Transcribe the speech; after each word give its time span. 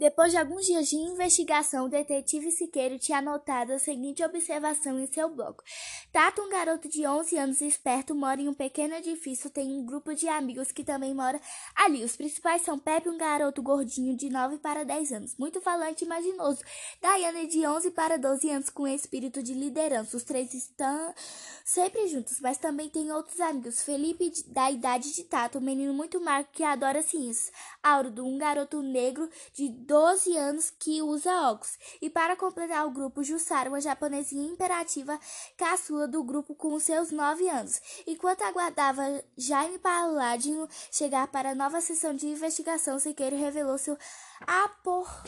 Depois 0.00 0.32
de 0.32 0.38
alguns 0.38 0.64
dias 0.64 0.88
de 0.88 0.96
investigação, 0.96 1.84
o 1.84 1.88
detetive 1.90 2.50
Siqueiro 2.50 2.98
tinha 2.98 3.18
anotado 3.18 3.74
a 3.74 3.78
seguinte 3.78 4.24
observação 4.24 4.98
em 4.98 5.06
seu 5.06 5.28
bloco. 5.28 5.62
Tato, 6.10 6.40
um 6.40 6.48
garoto 6.48 6.88
de 6.88 7.06
11 7.06 7.36
anos 7.36 7.60
esperto, 7.60 8.14
mora 8.14 8.40
em 8.40 8.48
um 8.48 8.54
pequeno 8.54 8.94
edifício, 8.94 9.50
tem 9.50 9.70
um 9.70 9.84
grupo 9.84 10.14
de 10.14 10.26
amigos 10.26 10.72
que 10.72 10.82
também 10.82 11.12
mora 11.12 11.38
ali. 11.76 12.02
Os 12.02 12.16
principais 12.16 12.62
são 12.62 12.78
Pepe, 12.78 13.10
um 13.10 13.18
garoto 13.18 13.62
gordinho 13.62 14.16
de 14.16 14.30
9 14.30 14.56
para 14.56 14.86
10 14.86 15.12
anos, 15.12 15.36
muito 15.36 15.60
falante 15.60 16.02
e 16.02 16.06
imaginoso. 16.06 16.62
Daiane, 17.02 17.46
de 17.46 17.66
11 17.66 17.90
para 17.90 18.16
12 18.16 18.48
anos, 18.48 18.70
com 18.70 18.88
espírito 18.88 19.42
de 19.42 19.52
liderança. 19.52 20.16
Os 20.16 20.24
três 20.24 20.54
estão 20.54 21.14
sempre 21.62 22.08
juntos, 22.08 22.40
mas 22.40 22.56
também 22.56 22.88
tem 22.88 23.12
outros 23.12 23.38
amigos. 23.38 23.82
Felipe, 23.82 24.32
da 24.46 24.70
idade 24.70 25.14
de 25.14 25.24
Tato, 25.24 25.58
um 25.58 25.60
menino 25.60 25.92
muito 25.92 26.18
magro 26.22 26.48
que 26.50 26.64
adora 26.64 27.02
ciências. 27.02 27.52
Auro, 27.82 28.10
um 28.24 28.38
garoto 28.38 28.80
negro 28.80 29.28
de 29.52 29.68
12 29.90 30.36
anos 30.36 30.70
que 30.70 31.02
usa 31.02 31.50
óculos. 31.50 31.76
E 32.00 32.08
para 32.08 32.36
completar 32.36 32.86
o 32.86 32.92
grupo, 32.92 33.24
Jussara, 33.24 33.68
uma 33.68 33.80
japonesinha 33.80 34.48
imperativa 34.48 35.18
caçula 35.56 36.06
do 36.06 36.22
grupo 36.22 36.54
com 36.54 36.78
seus 36.78 37.10
9 37.10 37.48
anos. 37.48 37.82
Enquanto 38.06 38.42
aguardava 38.42 39.02
Jaime 39.36 39.80
Paladino 39.80 40.68
chegar 40.92 41.26
para 41.26 41.50
a 41.50 41.54
nova 41.56 41.80
sessão 41.80 42.14
de 42.14 42.28
investigação, 42.28 43.00
Siqueiro 43.00 43.36
revelou 43.36 43.76
seu 43.78 43.98
apor 44.46 45.24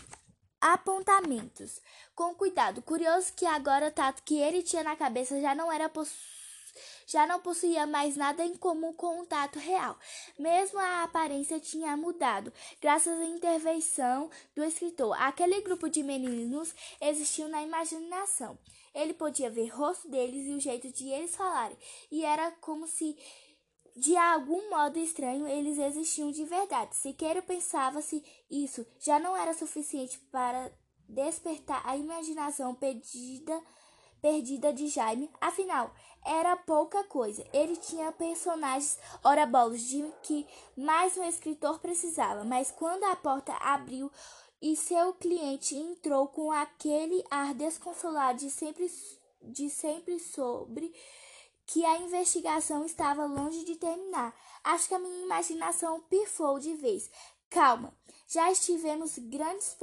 apontamentos. 0.61 1.81
Com 2.15 2.33
cuidado, 2.33 2.83
curioso 2.83 3.33
que 3.33 3.45
agora 3.45 3.89
o 3.89 3.91
tato 3.91 4.23
que 4.23 4.39
ele 4.39 4.63
tinha 4.63 4.85
na 4.85 4.95
cabeça 4.95 5.41
já 5.41 5.57
não 5.57 5.73
era 5.73 5.89
possuído 5.89 6.42
já 7.07 7.27
não 7.27 7.41
possuía 7.41 7.87
mais 7.87 8.17
nada 8.17 8.45
em 8.45 8.57
comum 8.57 8.93
com 8.93 9.21
o 9.21 9.27
tato 9.27 9.59
real. 9.59 9.99
Mesmo 10.39 10.79
a 10.79 11.03
aparência 11.03 11.61
tinha 11.61 11.97
mudado, 11.97 12.53
graças 12.81 13.19
à 13.21 13.25
intervenção 13.25 14.31
do 14.55 14.65
escritor. 14.65 15.15
Aquele 15.21 15.61
grupo 15.61 15.89
de 15.89 16.03
meninos 16.03 16.75
existiu 17.01 17.49
na 17.49 17.63
imaginação. 17.63 18.59
Ele 18.95 19.15
podia 19.15 19.51
ver 19.51 19.73
o 19.73 19.77
rosto 19.77 20.09
deles 20.09 20.47
e 20.47 20.55
o 20.55 20.61
jeito 20.61 20.91
de 20.93 21.09
eles 21.09 21.35
falarem, 21.35 21.77
e 22.11 22.25
era 22.25 22.51
como 22.61 22.87
se 22.87 23.17
de 23.97 24.17
algum 24.17 24.71
modo 24.71 24.99
estranho 24.99 25.47
eles 25.47 25.79
existiam 25.79 26.31
de 26.31 26.45
verdade. 26.45 26.97
Siqueira 26.97 27.43
pensava-se 27.43 28.23
isso 28.51 28.87
já 28.99 29.19
não 29.19 29.37
era 29.37 29.53
suficiente 29.53 30.19
para 30.31 30.73
despertar 31.09 31.83
a 31.85 31.97
imaginação 31.97 32.75
perdida 32.75 33.61
perdida 34.23 34.73
de 34.73 34.87
Jaime. 34.87 35.29
Afinal, 35.41 35.93
era 36.25 36.57
pouca 36.57 37.03
coisa. 37.05 37.45
Ele 37.53 37.77
tinha 37.77 38.13
personagens 38.13 38.97
ora 39.25 39.45
bolos 39.45 39.83
de 39.83 40.03
que 40.23 40.47
mais 40.77 41.17
um 41.17 41.25
escritor 41.25 41.81
precisava. 41.81 42.45
Mas 42.45 42.71
quando 42.71 43.03
a 43.05 43.17
porta 43.17 43.53
abriu 43.55 44.11
e 44.63 44.77
seu 44.77 45.13
cliente 45.15 45.75
entrou 45.75 46.29
com 46.29 46.53
aquele 46.53 47.23
ar 47.29 47.53
desconsolado 47.53 48.39
de 48.39 48.51
sempre, 48.51 48.89
de 49.43 49.69
sempre 49.69 50.21
sobre 50.21 50.95
que 51.67 51.85
a 51.85 51.99
investigação 51.99 52.85
estava 52.85 53.27
longe 53.27 53.65
de 53.65 53.77
terminar. 53.77 54.35
Acho 54.63 54.89
que 54.89 54.95
a 54.95 54.99
minha 54.99 55.25
imaginação 55.25 56.01
pifou 56.03 56.61
de 56.61 56.75
vez. 56.75 57.11
Calma, 57.51 57.93
já 58.29 58.51
estivemos 58.53 59.19
grandes 59.19 59.75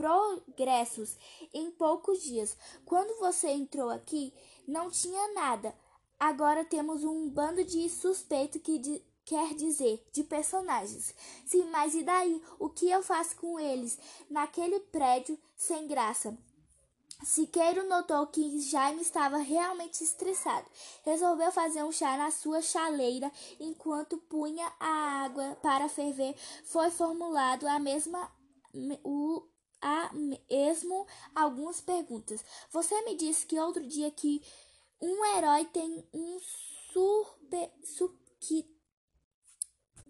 progressos 0.00 1.14
em 1.52 1.70
poucos 1.70 2.22
dias. 2.22 2.56
Quando 2.86 3.20
você 3.20 3.48
entrou 3.50 3.90
aqui, 3.90 4.32
não 4.66 4.90
tinha 4.90 5.34
nada. 5.34 5.74
Agora 6.18 6.64
temos 6.64 7.04
um 7.04 7.28
bando 7.28 7.62
de 7.62 7.86
suspeito 7.90 8.58
que 8.58 8.78
de, 8.78 9.02
quer 9.26 9.54
dizer 9.54 10.02
de 10.10 10.24
personagens. 10.24 11.14
Sim, 11.44 11.64
mas 11.64 11.94
e 11.94 12.02
daí? 12.02 12.42
O 12.58 12.70
que 12.70 12.90
eu 12.90 13.02
faço 13.02 13.36
com 13.36 13.60
eles 13.60 13.98
naquele 14.30 14.80
prédio 14.80 15.38
sem 15.54 15.86
graça? 15.86 16.34
Siqueiro 17.22 17.86
notou 17.86 18.26
que 18.28 18.58
Jaime 18.58 19.02
estava 19.02 19.36
realmente 19.36 20.02
estressado. 20.02 20.66
Resolveu 21.04 21.52
fazer 21.52 21.84
um 21.84 21.92
chá 21.92 22.16
na 22.16 22.30
sua 22.30 22.62
chaleira 22.62 23.30
enquanto 23.58 24.16
punha 24.16 24.66
a 24.80 25.24
água 25.24 25.58
para 25.60 25.90
ferver. 25.90 26.34
Foi 26.64 26.90
formulado 26.90 27.68
a 27.68 27.78
mesma 27.78 28.30
há 29.80 30.10
mesmo 30.12 31.06
algumas 31.34 31.80
perguntas. 31.80 32.44
Você 32.70 33.00
me 33.02 33.16
disse 33.16 33.46
que 33.46 33.58
outro 33.58 33.86
dia 33.86 34.10
que 34.10 34.42
um 35.00 35.24
herói 35.36 35.64
tem 35.66 36.04
um 36.12 36.38
super, 36.92 37.70
su, 37.82 38.14
que, 38.38 38.66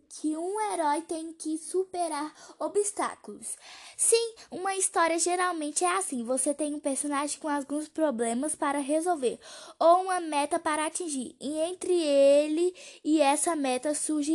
que 0.08 0.36
um 0.36 0.60
herói 0.72 1.02
tem 1.02 1.32
que 1.32 1.56
superar 1.58 2.34
obstáculos. 2.58 3.56
Sim, 3.96 4.34
uma 4.50 4.74
história 4.74 5.18
geralmente 5.18 5.84
é 5.84 5.96
assim. 5.96 6.24
Você 6.24 6.52
tem 6.52 6.74
um 6.74 6.80
personagem 6.80 7.38
com 7.38 7.48
alguns 7.48 7.88
problemas 7.88 8.56
para 8.56 8.78
resolver 8.78 9.38
ou 9.78 10.02
uma 10.02 10.20
meta 10.20 10.58
para 10.58 10.86
atingir. 10.86 11.36
E 11.40 11.58
entre 11.60 11.92
ele 11.92 12.74
e 13.04 13.20
essa 13.20 13.54
meta 13.54 13.94
surge 13.94 14.32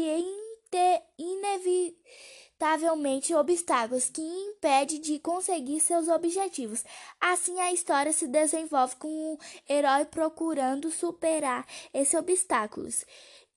inevitável 1.18 1.96
inevitavelmente 2.56 3.36
obstáculos 3.36 4.10
que 4.10 4.22
impedem 4.22 5.00
de 5.00 5.20
conseguir 5.20 5.80
seus 5.80 6.08
objetivos. 6.08 6.84
Assim, 7.20 7.60
a 7.60 7.72
história 7.72 8.12
se 8.12 8.28
desenvolve 8.28 8.96
com 8.96 9.34
o 9.34 9.40
herói 9.70 10.06
procurando 10.06 10.90
superar 10.90 11.66
esses 11.94 12.14
obstáculos. 12.14 13.06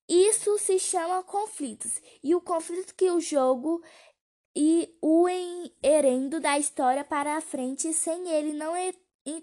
Isso 0.08 0.58
se 0.58 0.78
chama 0.78 1.22
conflitos, 1.22 2.00
e 2.22 2.34
o 2.34 2.40
conflito 2.40 2.94
que 2.94 3.10
o 3.10 3.20
jogo 3.20 3.82
e 4.56 4.96
o 5.02 5.26
herendo 5.82 6.40
da 6.40 6.58
história 6.58 7.04
para 7.04 7.36
a 7.36 7.40
frente, 7.40 7.92
sem 7.92 8.28
ele 8.28 8.54
não 8.54 8.72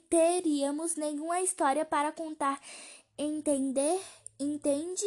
teríamos 0.10 0.96
nenhuma 0.96 1.42
história 1.42 1.86
para 1.86 2.12
contar. 2.12 2.60
Entender? 3.18 4.02
Entende? 4.40 5.06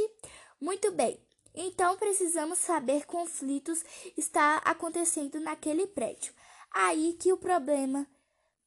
Muito 0.60 0.92
bem. 0.92 1.27
Então 1.54 1.96
precisamos 1.96 2.58
saber 2.58 3.06
conflitos 3.06 3.84
está 4.16 4.58
acontecendo 4.58 5.40
naquele 5.40 5.86
prédio. 5.86 6.32
Aí 6.70 7.14
que 7.14 7.32
o 7.32 7.36
problema, 7.36 8.06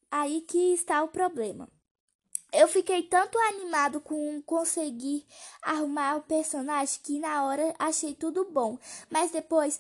aí 0.10 0.42
que 0.42 0.74
está 0.74 1.04
o 1.04 1.08
problema. 1.08 1.70
Eu 2.52 2.68
fiquei 2.68 3.04
tanto 3.04 3.38
animado 3.40 4.02
com 4.02 4.42
conseguir 4.42 5.26
arrumar 5.62 6.18
o 6.18 6.24
personagem 6.24 7.00
que 7.02 7.18
na 7.18 7.46
hora 7.46 7.74
achei 7.80 8.14
tudo 8.14 8.44
bom, 8.44 8.78
mas 9.10 9.32
depois 9.32 9.80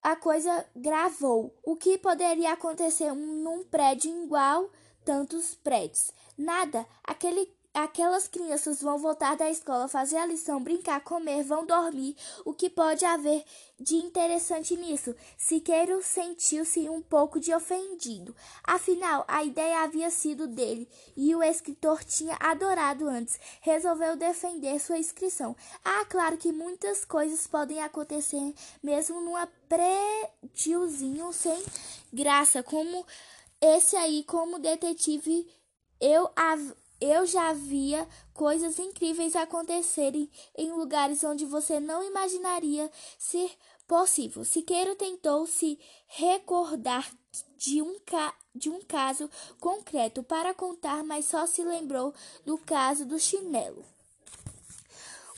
a 0.00 0.14
coisa 0.14 0.64
gravou. 0.76 1.52
O 1.64 1.74
que 1.74 1.98
poderia 1.98 2.52
acontecer 2.52 3.12
num 3.12 3.64
prédio 3.64 4.24
igual 4.24 4.70
tantos 5.04 5.54
prédios? 5.54 6.12
Nada. 6.36 6.86
Aquele 7.02 7.46
Aquelas 7.74 8.28
crianças 8.28 8.80
vão 8.80 8.98
voltar 8.98 9.36
da 9.36 9.50
escola, 9.50 9.88
fazer 9.88 10.16
a 10.16 10.24
lição, 10.24 10.62
brincar, 10.62 11.00
comer, 11.00 11.42
vão 11.42 11.66
dormir. 11.66 12.14
O 12.44 12.54
que 12.54 12.70
pode 12.70 13.04
haver 13.04 13.44
de 13.80 13.96
interessante 13.96 14.76
nisso? 14.76 15.12
Siqueiro 15.36 16.00
sentiu-se 16.00 16.88
um 16.88 17.02
pouco 17.02 17.40
de 17.40 17.52
ofendido. 17.52 18.32
Afinal, 18.62 19.24
a 19.26 19.42
ideia 19.42 19.82
havia 19.82 20.08
sido 20.08 20.46
dele 20.46 20.88
e 21.16 21.34
o 21.34 21.42
escritor 21.42 22.04
tinha 22.04 22.36
adorado 22.38 23.08
antes. 23.08 23.40
Resolveu 23.60 24.14
defender 24.14 24.78
sua 24.78 24.98
inscrição. 24.98 25.56
Ah, 25.84 26.04
claro 26.04 26.36
que 26.36 26.52
muitas 26.52 27.04
coisas 27.04 27.44
podem 27.44 27.82
acontecer 27.82 28.54
mesmo 28.84 29.20
numa 29.20 29.48
prédiozinho 29.68 31.32
sem 31.32 31.60
graça, 32.12 32.62
como 32.62 33.04
esse 33.60 33.96
aí, 33.96 34.22
como 34.22 34.60
detetive. 34.60 35.44
Eu 36.00 36.30
eu 37.04 37.26
já 37.26 37.52
via 37.52 38.08
coisas 38.32 38.78
incríveis 38.78 39.36
acontecerem 39.36 40.30
em 40.56 40.72
lugares 40.72 41.22
onde 41.22 41.44
você 41.44 41.78
não 41.78 42.02
imaginaria 42.02 42.90
ser 43.18 43.50
possível. 43.86 44.44
Siqueiro 44.44 44.94
tentou 44.94 45.46
se 45.46 45.78
recordar 46.06 47.10
de 47.56 47.82
um, 47.82 47.98
ca 48.00 48.34
de 48.54 48.70
um 48.70 48.80
caso 48.82 49.28
concreto 49.58 50.22
para 50.22 50.54
contar, 50.54 51.02
mas 51.02 51.26
só 51.26 51.46
se 51.46 51.62
lembrou 51.62 52.14
do 52.44 52.56
caso 52.56 53.04
do 53.04 53.18
chinelo. 53.18 53.84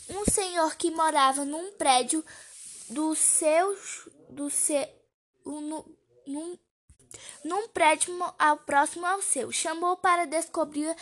Um 0.09 0.25
senhor 0.31 0.77
que 0.77 0.91
morava 0.91 1.45
num 1.45 1.73
prédio 1.73 2.25
do 2.91 3.15
seu 3.17 3.77
do 4.29 4.49
seu 4.51 4.87
no, 5.45 5.85
num, 6.27 6.59
num 7.45 7.69
prédio 7.69 8.15
ao 8.39 8.59
próximo 8.59 9.07
ao 9.07 9.23
seu 9.23 9.51
chamou 9.51 9.97
para 9.97 10.27
descobrir 10.27 10.95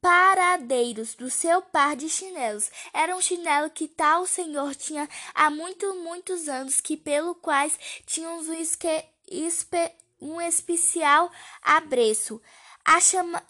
paradeiros 0.00 1.14
do 1.14 1.30
seu 1.30 1.60
par 1.60 1.94
de 1.94 2.08
chinelos. 2.08 2.70
Era 2.92 3.14
um 3.14 3.20
chinelo 3.20 3.70
que 3.70 3.86
tal 3.86 4.26
senhor 4.26 4.74
tinha 4.74 5.08
há 5.34 5.50
muito, 5.50 5.94
muitos 5.96 6.48
anos, 6.48 6.80
que 6.80 6.96
pelo 6.96 7.34
quais 7.34 7.78
tinha 8.06 8.30
um, 8.30 8.52
espe, 8.52 9.92
um 10.20 10.40
especial 10.40 11.30
apreço. 11.62 12.40
A 12.84 13.00
chama, 13.00 13.42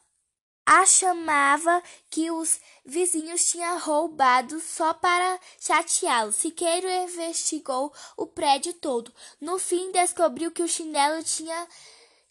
que 2.10 2.30
os 2.30 2.60
vizinhos 2.84 3.44
tinham 3.46 3.78
roubado 3.78 4.60
só 4.60 4.92
para 4.94 5.40
chateá-lo. 5.58 6.32
Siqueiro 6.32 6.88
investigou 6.88 7.92
o 8.16 8.26
prédio 8.26 8.72
todo. 8.74 9.12
No 9.40 9.58
fim, 9.58 9.90
descobriu 9.92 10.50
que 10.50 10.62
o 10.62 10.68
chinelo 10.68 11.22
tinha, 11.22 11.68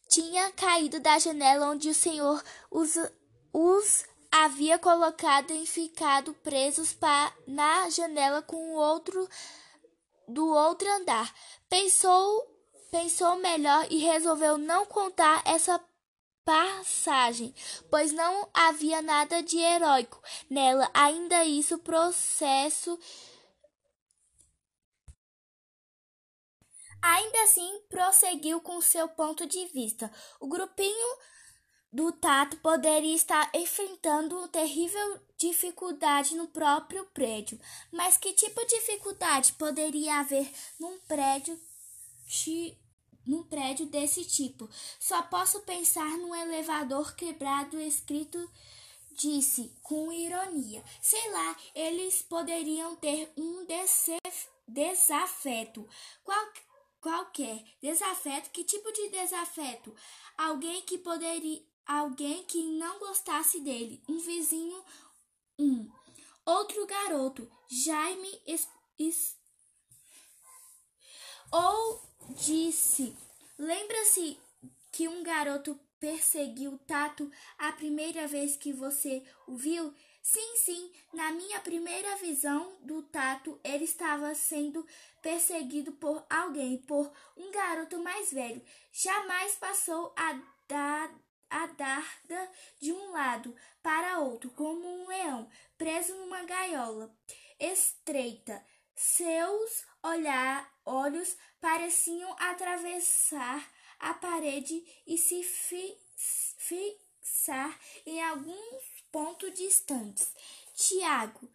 tinha 0.07 0.51
caído 0.51 0.99
da 0.99 1.19
janela 1.19 1.69
onde 1.69 1.89
o 1.89 1.93
senhor 1.93 2.43
os, 2.71 2.95
os 3.51 4.05
havia 4.31 4.77
colocado 4.77 5.51
e 5.51 5.65
ficado 5.65 6.33
presos 6.35 6.95
na 7.47 7.89
janela 7.89 8.41
com 8.41 8.55
o 8.55 8.75
outro 8.75 9.27
do 10.27 10.47
outro 10.47 10.87
andar. 10.93 11.33
Pensou, 11.67 12.45
pensou 12.91 13.35
melhor 13.37 13.87
e 13.89 13.97
resolveu 13.97 14.57
não 14.57 14.85
contar 14.85 15.41
essa 15.45 15.81
passagem, 16.45 17.53
pois 17.89 18.11
não 18.11 18.49
havia 18.53 19.01
nada 19.01 19.41
de 19.43 19.57
heróico 19.57 20.21
nela. 20.49 20.89
Ainda 20.93 21.45
isso, 21.45 21.77
processo. 21.79 22.99
Ainda 27.01 27.43
assim, 27.43 27.81
prosseguiu 27.87 28.59
com 28.61 28.81
seu 28.81 29.07
ponto 29.07 29.45
de 29.45 29.65
vista. 29.67 30.11
O 30.39 30.47
grupinho 30.47 31.17
do 31.91 32.11
Tato 32.11 32.57
poderia 32.57 33.15
estar 33.15 33.49
enfrentando 33.53 34.47
terrível 34.49 35.19
dificuldade 35.37 36.35
no 36.35 36.47
próprio 36.47 37.05
prédio. 37.05 37.59
Mas 37.91 38.17
que 38.17 38.33
tipo 38.33 38.59
de 38.65 38.75
dificuldade 38.75 39.53
poderia 39.53 40.19
haver 40.19 40.51
num 40.79 40.99
prédio 40.99 41.59
num 43.25 43.43
prédio 43.43 43.85
desse 43.85 44.25
tipo. 44.25 44.69
Só 44.99 45.21
posso 45.23 45.61
pensar 45.61 46.17
num 46.17 46.35
elevador 46.35 47.15
quebrado 47.15 47.79
escrito 47.79 48.49
disse 49.19 49.75
com 49.83 50.11
ironia. 50.11 50.83
Sei 51.01 51.31
lá, 51.31 51.55
eles 51.75 52.21
poderiam 52.21 52.95
ter 52.95 53.31
um 53.37 53.65
desafeto. 54.67 55.87
Qual, 56.23 56.47
qualquer 57.01 57.63
desafeto. 57.81 58.49
Que 58.49 58.63
tipo 58.63 58.91
de 58.91 59.09
desafeto? 59.09 59.93
Alguém 60.37 60.81
que 60.81 60.97
poderia. 60.97 61.61
Alguém 61.85 62.43
que 62.43 62.61
não 62.63 62.99
gostasse 62.99 63.59
dele. 63.61 64.01
Um 64.07 64.19
vizinho. 64.19 64.83
Um. 65.57 65.89
Outro 66.45 66.85
garoto. 66.85 67.49
Jaime. 67.67 68.41
Es, 68.45 68.67
es, 68.97 69.39
ou 71.51 72.01
disse: 72.35 73.15
Lembra-se 73.57 74.39
que 74.91 75.07
um 75.07 75.23
garoto 75.23 75.79
perseguiu 75.99 76.77
Tato 76.87 77.29
a 77.57 77.71
primeira 77.71 78.27
vez 78.27 78.55
que 78.55 78.71
você 78.71 79.23
o 79.47 79.55
viu? 79.55 79.93
Sim, 80.21 80.57
sim, 80.57 80.91
na 81.13 81.31
minha 81.31 81.59
primeira 81.61 82.15
visão 82.17 82.77
do 82.81 83.01
Tato, 83.03 83.59
ele 83.63 83.85
estava 83.85 84.35
sendo 84.35 84.85
perseguido 85.21 85.93
por 85.93 86.23
alguém, 86.29 86.77
por 86.77 87.11
um 87.35 87.49
garoto 87.51 87.97
mais 87.99 88.31
velho. 88.31 88.61
Jamais 88.91 89.55
passou 89.55 90.13
a 90.15 90.39
dar 90.67 91.11
a 91.49 91.67
darda 91.67 92.51
de 92.79 92.91
um 92.93 93.11
lado 93.11 93.55
para 93.81 94.19
outro, 94.19 94.49
como 94.51 94.87
um 94.87 95.07
leão 95.07 95.49
preso 95.77 96.15
numa 96.15 96.43
gaiola 96.43 97.13
estreita. 97.59 98.63
Seus 98.95 99.85
olhar, 100.03 100.69
olhos 100.85 101.35
pareciam 101.61 102.35
atravessar 102.39 103.69
a 103.99 104.13
parede 104.13 104.83
e 105.07 105.17
se 105.17 105.43
fi, 105.43 105.97
fixar 106.57 107.79
em 108.05 108.21
alguns 108.23 108.83
pontos 109.11 109.53
distantes. 109.53 110.33
Tiago 110.75 111.49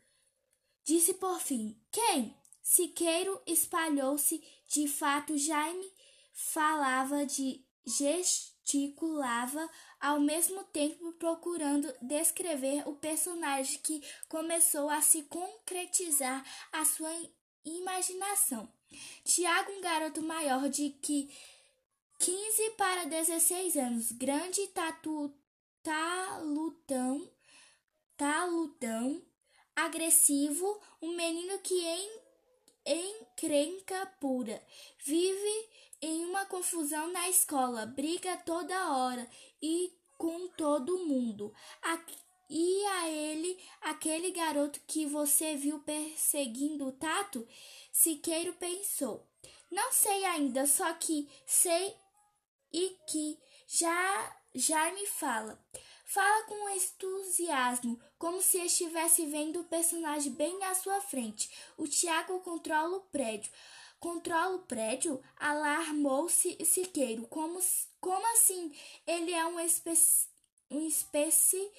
disse 0.84 1.14
por 1.14 1.40
fim: 1.40 1.78
Quem? 1.90 2.36
Siqueiro 2.62 3.40
espalhou-se. 3.46 4.42
De 4.66 4.88
fato, 4.88 5.36
Jaime 5.36 5.92
falava 6.32 7.26
de 7.26 7.62
gesticulava 8.64 9.70
ao 10.00 10.18
mesmo 10.18 10.64
tempo 10.64 11.12
procurando 11.12 11.92
descrever 12.00 12.82
o 12.88 12.94
personagem 12.94 13.78
que 13.80 14.02
começou 14.28 14.88
a 14.88 15.00
se 15.02 15.22
concretizar 15.24 16.44
a 16.72 16.84
sua 16.84 17.10
imaginação. 17.64 18.68
Tiago, 19.22 19.72
um 19.72 19.80
garoto 19.80 20.22
maior 20.22 20.68
de 20.68 20.90
que 20.90 21.30
15 22.18 22.70
para 22.70 23.04
16 23.04 23.76
anos, 23.76 24.12
grande, 24.12 24.66
tatu, 24.68 25.32
talutão, 25.82 27.30
talutão, 28.16 29.22
agressivo, 29.76 30.80
um 31.02 31.14
menino 31.14 31.58
que 31.58 31.74
em, 31.74 32.20
encrenca 32.86 34.06
pura, 34.20 34.62
vive 35.04 35.73
em 36.04 36.24
uma 36.26 36.44
confusão 36.44 37.10
na 37.10 37.30
escola, 37.30 37.86
briga 37.86 38.36
toda 38.36 38.92
hora 38.94 39.26
e 39.62 39.90
com 40.18 40.48
todo 40.48 41.06
mundo. 41.06 41.52
E 42.50 42.84
a 42.84 43.08
ele, 43.08 43.58
aquele 43.80 44.30
garoto 44.30 44.80
que 44.86 45.06
você 45.06 45.56
viu 45.56 45.78
perseguindo 45.80 46.86
o 46.86 46.92
Tato? 46.92 47.48
Siqueiro 47.90 48.52
pensou. 48.54 49.26
Não 49.70 49.92
sei 49.92 50.24
ainda, 50.26 50.66
só 50.66 50.92
que 50.92 51.26
sei 51.46 51.96
e 52.70 52.96
que 53.08 53.38
já 53.66 54.36
já 54.54 54.92
me 54.92 55.06
fala. 55.06 55.58
Fala 56.04 56.44
com 56.44 56.68
entusiasmo, 56.68 57.98
como 58.18 58.42
se 58.42 58.58
estivesse 58.58 59.24
vendo 59.26 59.60
o 59.60 59.64
personagem 59.64 60.32
bem 60.32 60.62
à 60.64 60.74
sua 60.74 61.00
frente. 61.00 61.50
O 61.78 61.88
Tiago 61.88 62.38
controla 62.40 62.98
o 62.98 63.00
prédio. 63.00 63.50
Controla 64.04 64.56
o 64.56 64.58
prédio? 64.58 65.18
Alarmou-se 65.34 66.62
Siqueiro. 66.62 67.26
Como, 67.26 67.58
como 68.02 68.32
assim? 68.34 68.70
Ele 69.06 69.32
é 69.32 69.46
um 69.46 69.58
espécie, 69.58 70.28
um 70.70 70.86
espécie 70.86 71.72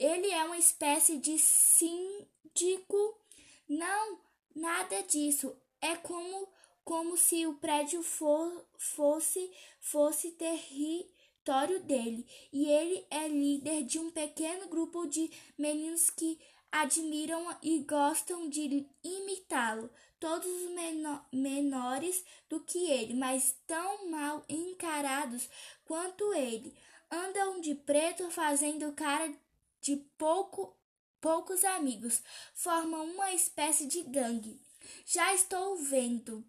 ele 0.00 0.28
é 0.32 0.42
uma 0.42 0.58
espécie 0.58 1.18
de 1.18 1.38
síndico? 1.38 3.20
Não, 3.68 4.18
nada 4.52 5.00
disso. 5.04 5.56
É 5.80 5.94
como 5.94 6.48
como 6.82 7.16
se 7.16 7.46
o 7.46 7.54
prédio 7.54 8.02
for, 8.02 8.66
fosse 8.76 9.48
fosse 9.78 10.32
território 10.32 11.84
dele 11.84 12.26
e 12.52 12.68
ele 12.68 13.06
é 13.10 13.28
líder 13.28 13.84
de 13.84 14.00
um 14.00 14.10
pequeno 14.10 14.66
grupo 14.66 15.06
de 15.06 15.30
meninos 15.56 16.10
que 16.10 16.36
admiram 16.70 17.56
e 17.62 17.78
gostam 17.80 18.48
de 18.48 18.86
imitá-lo, 19.02 19.88
todos 20.18 20.70
menor, 20.70 21.26
menores 21.32 22.24
do 22.48 22.60
que 22.60 22.90
ele, 22.90 23.14
mas 23.14 23.56
tão 23.66 24.10
mal 24.10 24.44
encarados 24.48 25.48
quanto 25.84 26.32
ele 26.34 26.76
andam 27.10 27.60
de 27.60 27.74
preto 27.74 28.30
fazendo 28.30 28.92
cara 28.92 29.32
de 29.80 29.96
pouco, 30.18 30.76
poucos 31.20 31.64
amigos, 31.64 32.22
formam 32.54 33.04
uma 33.04 33.32
espécie 33.32 33.86
de 33.86 34.02
gangue. 34.02 34.60
Já 35.04 35.34
estou 35.34 35.76
vendo. 35.76 36.44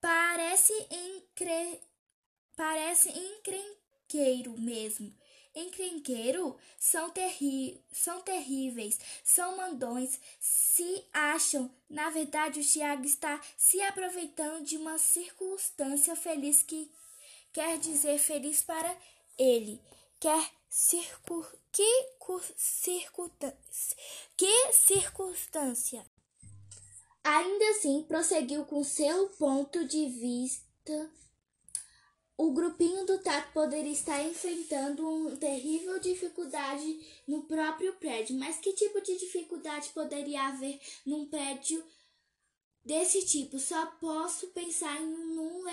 Parece 0.00 0.72
encre... 0.90 1.80
parece 2.54 3.08
encrenqueiro 3.10 4.58
mesmo. 4.58 5.14
Encrenqueiro 5.58 6.56
são, 6.78 7.10
terri... 7.10 7.82
são 7.90 8.20
terríveis, 8.22 8.98
são 9.24 9.56
mandões, 9.56 10.20
se 10.38 11.04
acham. 11.12 11.70
Na 11.88 12.10
verdade, 12.10 12.60
o 12.60 12.64
Tiago 12.64 13.04
está 13.04 13.40
se 13.56 13.80
aproveitando 13.82 14.64
de 14.64 14.76
uma 14.76 14.98
circunstância 14.98 16.14
feliz 16.14 16.62
que 16.62 16.90
quer 17.52 17.78
dizer 17.78 18.18
feliz 18.18 18.62
para 18.62 18.96
ele. 19.36 19.82
Quer 20.20 20.50
circun... 20.68 21.44
que 21.72 22.08
circunstância? 22.56 23.96
Que 24.36 24.72
circunstância? 24.72 26.06
Ainda 27.24 27.70
assim, 27.70 28.04
prosseguiu 28.04 28.64
com 28.64 28.82
seu 28.84 29.28
ponto 29.30 29.84
de 29.84 30.06
vista. 30.06 31.10
O 32.38 32.52
grupinho 32.52 33.04
do 33.04 33.18
Tato 33.18 33.52
poderia 33.52 33.90
estar 33.90 34.22
enfrentando 34.22 35.04
uma 35.04 35.36
terrível 35.36 35.98
dificuldade 35.98 37.04
no 37.26 37.42
próprio 37.42 37.92
prédio. 37.96 38.38
Mas 38.38 38.58
que 38.58 38.72
tipo 38.74 39.00
de 39.00 39.18
dificuldade 39.18 39.88
poderia 39.88 40.46
haver 40.46 40.80
num 41.04 41.26
prédio 41.26 41.84
desse 42.84 43.26
tipo? 43.26 43.58
Só 43.58 43.86
posso 44.00 44.46
pensar 44.52 45.02
em 45.02 45.36
um 45.36 45.64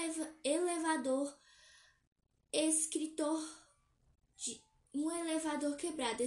elevador 0.43 1.31
escritor 2.51 3.47
de 4.35 4.59
um 4.91 5.11
elevador 5.11 5.77
quebrado. 5.77 6.23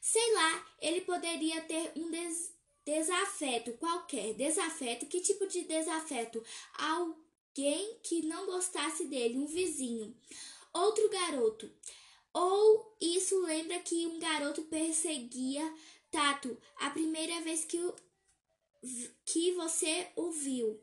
Sei 0.00 0.34
lá, 0.34 0.66
ele 0.80 1.02
poderia 1.02 1.60
ter 1.60 1.92
um 1.94 2.10
des 2.10 2.54
desafeto 2.86 3.74
qualquer. 3.74 4.32
Desafeto? 4.32 5.04
Que 5.06 5.20
tipo 5.20 5.46
de 5.46 5.62
desafeto? 5.64 6.42
Alguém 7.56 8.00
que 8.02 8.26
não 8.26 8.46
gostasse 8.46 9.04
dele, 9.04 9.38
um 9.38 9.46
vizinho. 9.46 10.12
outro 10.72 11.08
garoto. 11.08 11.70
Ou 12.32 12.96
isso 13.00 13.40
lembra 13.42 13.78
que 13.78 14.08
um 14.08 14.18
garoto 14.18 14.62
perseguia 14.62 15.62
Tato 16.10 16.58
a 16.76 16.90
primeira 16.90 17.40
vez 17.42 17.64
que, 17.64 17.78
o, 17.78 17.94
que 19.24 19.52
você 19.52 20.08
o 20.16 20.32
viu. 20.32 20.80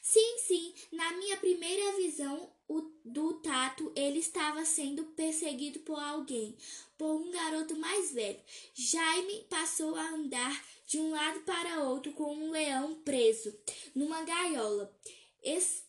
Sim, 0.00 0.38
sim, 0.38 0.74
na 0.90 1.12
minha 1.18 1.36
primeira 1.36 1.96
visão 1.96 2.50
o, 2.66 2.80
do 3.04 3.34
Tato, 3.40 3.92
ele 3.94 4.20
estava 4.20 4.64
sendo 4.64 5.04
perseguido 5.04 5.80
por 5.80 5.98
alguém, 5.98 6.56
por 6.96 7.14
um 7.14 7.30
garoto 7.30 7.76
mais 7.76 8.12
velho. 8.12 8.40
Jaime 8.74 9.46
passou 9.50 9.94
a 9.94 10.08
andar 10.12 10.64
de 10.86 10.98
um 10.98 11.10
lado 11.10 11.40
para 11.40 11.84
outro 11.84 12.10
com 12.12 12.34
um 12.34 12.50
leão 12.50 12.94
preso 13.04 13.54
numa 13.94 14.22
gaiola 14.22 14.90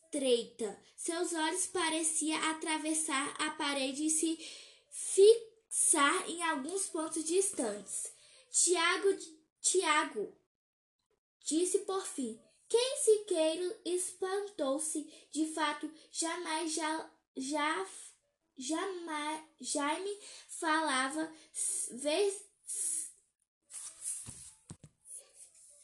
estreita. 0.07 0.77
Seus 0.95 1.33
olhos 1.33 1.67
pareciam 1.67 2.41
atravessar 2.49 3.35
a 3.39 3.51
parede 3.51 4.05
e 4.05 4.09
se 4.09 4.37
fixar 4.89 6.29
em 6.29 6.41
alguns 6.43 6.87
pontos 6.87 7.23
distantes. 7.23 8.11
Tiago, 8.49 9.17
Tiago, 9.61 10.33
disse 11.43 11.79
por 11.79 12.05
fim. 12.05 12.39
Quem 12.69 12.97
Siqueiro 12.97 13.75
espantou-se, 13.85 15.09
de 15.31 15.45
fato, 15.53 15.89
jamais 16.11 16.73
já, 16.73 17.11
já 17.37 17.87
jamais 18.57 19.43
Jaime 19.61 20.19
falava 20.49 21.31
vez, 21.91 22.43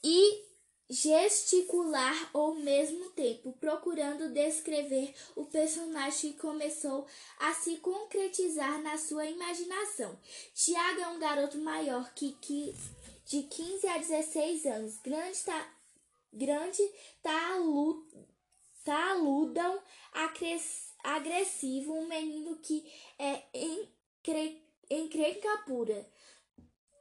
e 0.04 0.53
gesticular 0.94 2.30
ao 2.32 2.54
mesmo 2.54 3.10
tempo, 3.12 3.52
procurando 3.54 4.30
descrever 4.30 5.12
o 5.36 5.44
personagem 5.44 6.34
que 6.34 6.40
começou 6.40 7.08
a 7.40 7.52
se 7.56 7.78
concretizar 7.78 8.80
na 8.84 8.96
sua 8.96 9.26
imaginação. 9.26 10.16
Tiago 10.54 11.02
é 11.02 11.08
um 11.08 11.18
garoto 11.18 11.58
maior 11.58 12.14
que, 12.14 12.34
que 12.34 12.76
de 13.26 13.42
15 13.42 13.88
a 13.88 13.98
16 13.98 14.66
anos, 14.68 14.98
grande, 14.98 15.44
ta, 15.44 15.68
grande 16.32 16.84
talu, 17.24 18.08
taludão, 18.84 19.82
agressivo, 21.04 21.94
um 21.94 22.08
menino 22.08 22.56
que 22.58 22.86
é 23.18 23.42
encre, 23.52 24.64
encrenca 24.92 25.58
pura. 25.66 26.08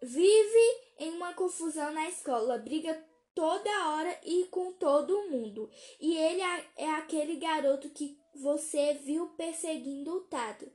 Vive 0.01 0.81
em 0.99 1.11
uma 1.11 1.35
confusão 1.35 1.93
na 1.93 2.09
escola, 2.09 2.57
briga 2.57 3.12
toda 3.35 3.89
hora 3.91 4.21
e 4.25 4.45
com 4.47 4.73
todo 4.73 5.29
mundo. 5.31 5.71
E 6.01 6.17
ele 6.17 6.43
é 6.77 6.91
aquele 6.91 7.37
garoto 7.37 7.91
que 7.91 8.19
você 8.35 8.95
viu 8.95 9.29
perseguindo 9.31 10.15
o 10.15 10.21
Tato. 10.23 10.71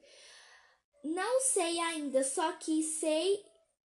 Não 1.03 1.41
sei 1.41 1.79
ainda, 1.79 2.23
só 2.23 2.51
que 2.53 2.83
sei 2.83 3.43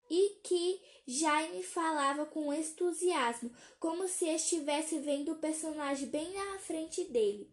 e 0.10 0.42
que 0.44 0.82
Jaime 1.08 1.64
falava 1.64 2.26
com 2.26 2.54
entusiasmo, 2.54 3.52
como 3.80 4.08
se 4.08 4.26
estivesse 4.28 5.00
vendo 5.00 5.32
o 5.32 5.40
personagem 5.40 6.08
bem 6.08 6.32
na 6.34 6.60
frente 6.60 7.04
dele. 7.06 7.52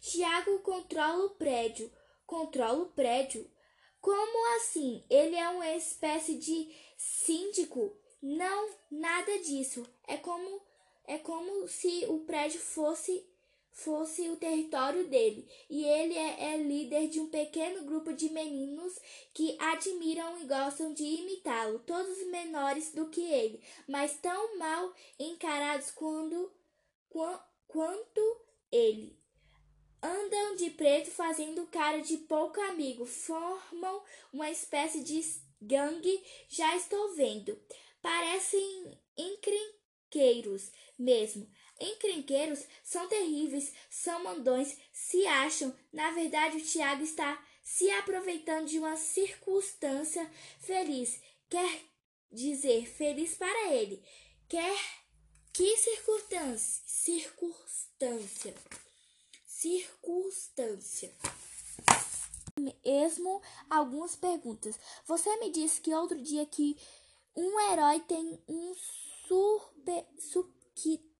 Tiago 0.00 0.58
controla 0.60 1.26
o 1.26 1.30
prédio. 1.30 1.90
Controla 2.26 2.82
o 2.82 2.90
prédio? 2.90 3.48
Como 4.00 4.56
assim? 4.56 5.04
Ele 5.08 5.36
é 5.36 5.48
uma 5.48 5.76
espécie 5.76 6.34
de 6.34 6.74
síndico? 6.96 7.96
Não, 8.22 8.70
nada 8.88 9.38
disso. 9.40 9.84
É 10.06 10.16
como 10.16 10.62
é 11.04 11.18
como 11.18 11.66
se 11.66 12.06
o 12.08 12.20
prédio 12.20 12.60
fosse 12.60 13.26
fosse 13.72 14.28
o 14.28 14.36
território 14.36 15.08
dele, 15.08 15.48
e 15.68 15.82
ele 15.82 16.14
é, 16.14 16.52
é, 16.52 16.56
líder 16.58 17.08
de 17.08 17.18
um 17.18 17.30
pequeno 17.30 17.86
grupo 17.86 18.12
de 18.12 18.28
meninos 18.28 18.98
que 19.32 19.56
admiram 19.58 20.38
e 20.40 20.44
gostam 20.44 20.92
de 20.92 21.02
imitá-lo, 21.02 21.78
todos 21.80 22.26
menores 22.26 22.92
do 22.92 23.08
que 23.08 23.22
ele, 23.22 23.62
mas 23.88 24.18
tão 24.20 24.58
mal 24.58 24.92
encarados 25.18 25.90
quando, 25.90 26.52
quanto 27.66 28.40
ele. 28.70 29.18
Andam 30.02 30.56
de 30.56 30.68
preto 30.68 31.10
fazendo 31.10 31.66
cara 31.68 32.02
de 32.02 32.18
pouco 32.18 32.60
amigo, 32.60 33.06
formam 33.06 34.02
uma 34.32 34.50
espécie 34.50 35.02
de 35.02 35.24
gangue, 35.62 36.22
já 36.48 36.76
estou 36.76 37.14
vendo. 37.14 37.58
Parecem 38.02 38.98
encrenqueiros 39.16 40.70
mesmo. 40.98 41.48
Encrenqueiros 41.80 42.66
são 42.84 43.08
terríveis, 43.08 43.72
são 43.88 44.22
mandões, 44.22 44.76
se 44.92 45.26
acham. 45.26 45.74
Na 45.92 46.10
verdade, 46.10 46.58
o 46.58 46.62
Tiago 46.62 47.02
está 47.02 47.42
se 47.62 47.90
aproveitando 47.92 48.66
de 48.66 48.78
uma 48.78 48.96
circunstância 48.96 50.30
feliz. 50.60 51.20
Quer 51.48 51.80
dizer, 52.30 52.86
feliz 52.86 53.34
para 53.34 53.72
ele. 53.72 54.02
Quer 54.48 54.76
que 55.52 55.76
circunstância? 55.76 56.82
Circunstância. 56.86 58.54
Circunstância. 59.46 61.14
Mesmo 62.84 63.42
algumas 63.70 64.16
perguntas. 64.16 64.78
Você 65.06 65.36
me 65.36 65.50
disse 65.50 65.80
que 65.80 65.94
outro 65.94 66.20
dia 66.20 66.44
que 66.46 66.76
um 67.36 67.60
herói 67.72 68.00
tem 68.00 68.38
um 68.48 68.74
super, 69.26 70.06
super 70.18 70.52
que 70.74 71.12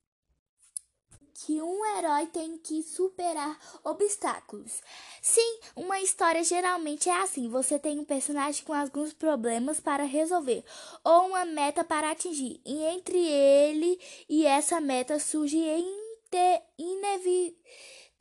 que 1.45 1.61
um 1.61 1.85
herói 1.97 2.26
tem 2.26 2.57
que 2.59 2.85
superar 2.85 3.59
obstáculos. 3.83 4.81
Sim, 5.21 5.59
uma 5.75 6.00
história 6.00 6.45
geralmente 6.45 7.09
é 7.09 7.21
assim: 7.21 7.49
você 7.49 7.78
tem 7.81 7.99
um 7.99 8.04
personagem 8.04 8.64
com 8.64 8.73
alguns 8.73 9.12
problemas 9.12 9.81
para 9.81 10.04
resolver 10.04 10.64
ou 11.02 11.26
uma 11.26 11.45
meta 11.45 11.83
para 11.83 12.12
atingir, 12.12 12.61
e 12.64 12.83
entre 12.85 13.19
ele 13.19 14.00
e 14.28 14.47
essa 14.47 14.81
meta 14.81 15.19
surge 15.19 15.59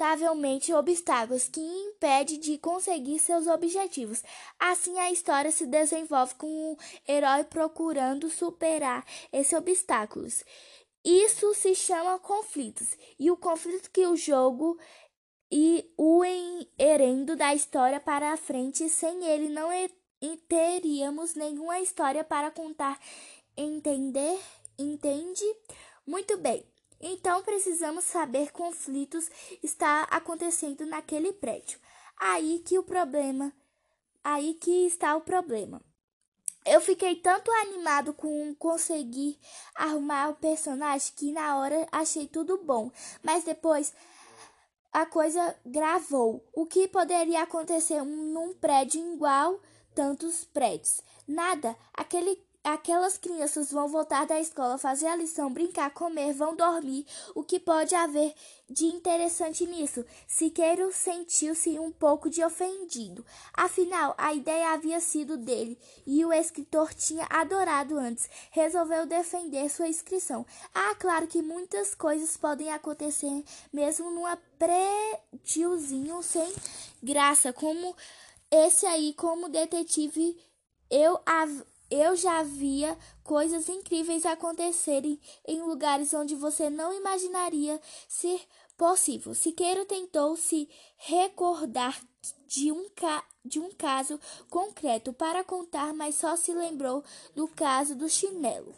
inevitavelmente 0.02 0.74
obstáculos 0.74 1.48
que 1.48 1.62
impedem 1.62 2.40
de 2.40 2.58
conseguir 2.58 3.20
seus 3.20 3.46
objetivos. 3.46 4.24
Assim, 4.60 4.98
a 5.00 5.12
história 5.12 5.52
se 5.52 5.68
desenvolve 5.68 6.34
com 6.36 6.74
o 6.74 6.78
herói 7.08 7.44
procurando 7.44 8.30
superar 8.30 9.06
esses 9.32 9.54
obstáculos. 9.54 10.44
Isso 11.06 11.54
se 11.54 11.76
chama 11.76 12.20
conflitos. 12.20 12.98
E 13.20 13.30
o 13.30 13.38
conflito 13.38 13.92
que 13.92 14.06
o 14.08 14.16
jogo 14.16 14.78
e 15.52 15.86
o 15.98 16.24
herendo 16.78 17.36
da 17.36 17.54
história 17.54 18.00
para 18.00 18.34
a 18.34 18.38
frente, 18.38 18.90
sem 18.90 19.24
ele 19.26 19.50
não 19.50 19.70
teríamos 20.48 21.36
nenhuma 21.36 21.80
história 21.80 22.24
para 22.24 22.50
contar. 22.50 23.00
Entender? 23.56 24.40
Entende? 24.78 25.44
Muito 26.08 26.38
bem. 26.38 26.66
Então 27.02 27.42
precisamos 27.42 28.06
saber 28.06 28.52
conflitos 28.52 29.30
está 29.64 30.04
acontecendo 30.04 30.86
naquele 30.86 31.34
prédio. 31.34 31.80
Aí 32.18 32.60
que 32.60 32.78
o 32.78 32.84
problema, 32.84 33.52
aí 34.24 34.54
que 34.54 34.86
está 34.86 35.16
o 35.16 35.22
problema. 35.22 35.82
Eu 36.64 36.80
fiquei 36.80 37.16
tanto 37.16 37.52
animado 37.52 38.14
com 38.14 38.54
conseguir 38.54 39.40
arrumar 39.74 40.30
o 40.30 40.36
personagem 40.36 41.12
que 41.16 41.32
na 41.32 41.58
hora 41.58 41.88
achei 41.92 42.28
tudo 42.28 42.64
bom, 42.64 42.92
mas 43.24 43.44
depois 43.44 43.92
a 44.94 45.06
coisa 45.06 45.56
gravou. 45.66 46.46
O 46.54 46.68
que 46.68 46.88
poderia 46.88 47.42
acontecer 47.42 48.04
num 48.04 48.54
prédio 48.54 49.14
igual 49.14 49.60
tantos 49.96 50.44
prédios? 50.44 51.02
Nada. 51.28 51.76
Aquele 51.94 52.36
Aquelas 52.64 53.18
crianças 53.18 53.72
vão 53.72 53.88
voltar 53.88 54.28
da 54.28 54.40
escola, 54.40 54.78
fazer 54.78 55.08
a 55.08 55.16
lição, 55.16 55.52
brincar, 55.52 55.90
comer, 55.92 56.32
vão 56.32 56.56
dormir. 56.56 57.08
O 57.34 57.44
que 57.44 57.60
pode 57.60 57.96
haver 57.96 58.36
de 58.70 58.86
interessante 58.86 59.66
nisso? 59.66 60.06
Siqueiro 60.28 60.92
sentiu-se 60.94 61.80
um 61.80 61.92
pouco 61.92 62.30
de 62.30 62.44
ofendido. 62.44 63.26
Afinal, 63.52 64.14
a 64.16 64.32
ideia 64.36 64.74
havia 64.74 65.00
sido 65.00 65.38
dele 65.38 65.76
e 66.06 66.24
o 66.24 66.32
escritor 66.32 66.94
tinha 66.94 67.26
adorado 67.32 67.98
antes. 67.98 68.30
Resolveu 68.52 69.08
defender 69.08 69.68
sua 69.68 69.88
inscrição. 69.88 70.46
Ah, 70.72 70.94
claro 71.00 71.26
que 71.26 71.42
muitas 71.42 71.96
coisas 71.96 72.38
podem 72.38 72.72
acontecer 72.72 73.44
mesmo 73.74 74.12
numa 74.12 74.38
prédiozinho 74.60 76.22
sem 76.22 76.54
graça, 77.02 77.52
como 77.52 77.96
esse 78.52 78.86
aí, 78.86 79.14
como 79.16 79.50
detetive. 79.50 80.38
Eu 80.92 81.20
eu 81.92 82.16
já 82.16 82.42
via 82.42 82.98
coisas 83.24 83.68
incríveis 83.68 84.26
acontecerem 84.26 85.20
em 85.46 85.62
lugares 85.62 86.14
onde 86.14 86.34
você 86.36 86.70
não 86.70 86.94
imaginaria 86.94 87.80
ser 88.08 88.42
possível. 88.78 89.36
Siqueiro 89.36 89.86
tentou 89.86 90.36
se 90.38 90.70
recordar 90.98 92.02
de 92.48 92.72
um, 92.72 92.90
ca 92.96 93.24
de 93.44 93.60
um 93.60 93.72
caso 93.72 94.20
concreto 94.50 95.12
para 95.12 95.44
contar, 95.44 95.94
mas 95.94 96.16
só 96.16 96.36
se 96.36 96.54
lembrou 96.54 97.04
do 97.36 97.48
caso 97.48 97.94
do 97.96 98.08
chinelo. 98.08 98.74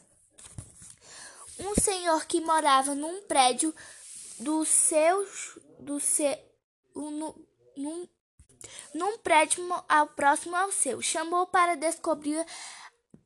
Um 1.60 1.76
senhor 1.76 2.26
que 2.26 2.42
morava 2.42 2.96
num 2.96 3.22
prédio 3.24 3.74
do 4.40 4.66
seu 4.66 5.28
do 5.80 6.00
seu 6.00 6.36
no, 6.96 7.36
num, 7.76 8.08
num 8.94 9.18
prédio 9.20 9.64
ao 9.88 10.08
próximo 10.08 10.56
ao 10.56 10.72
seu. 10.72 11.02
Chamou 11.02 11.48
para 11.48 11.76
descobrir 11.76 12.46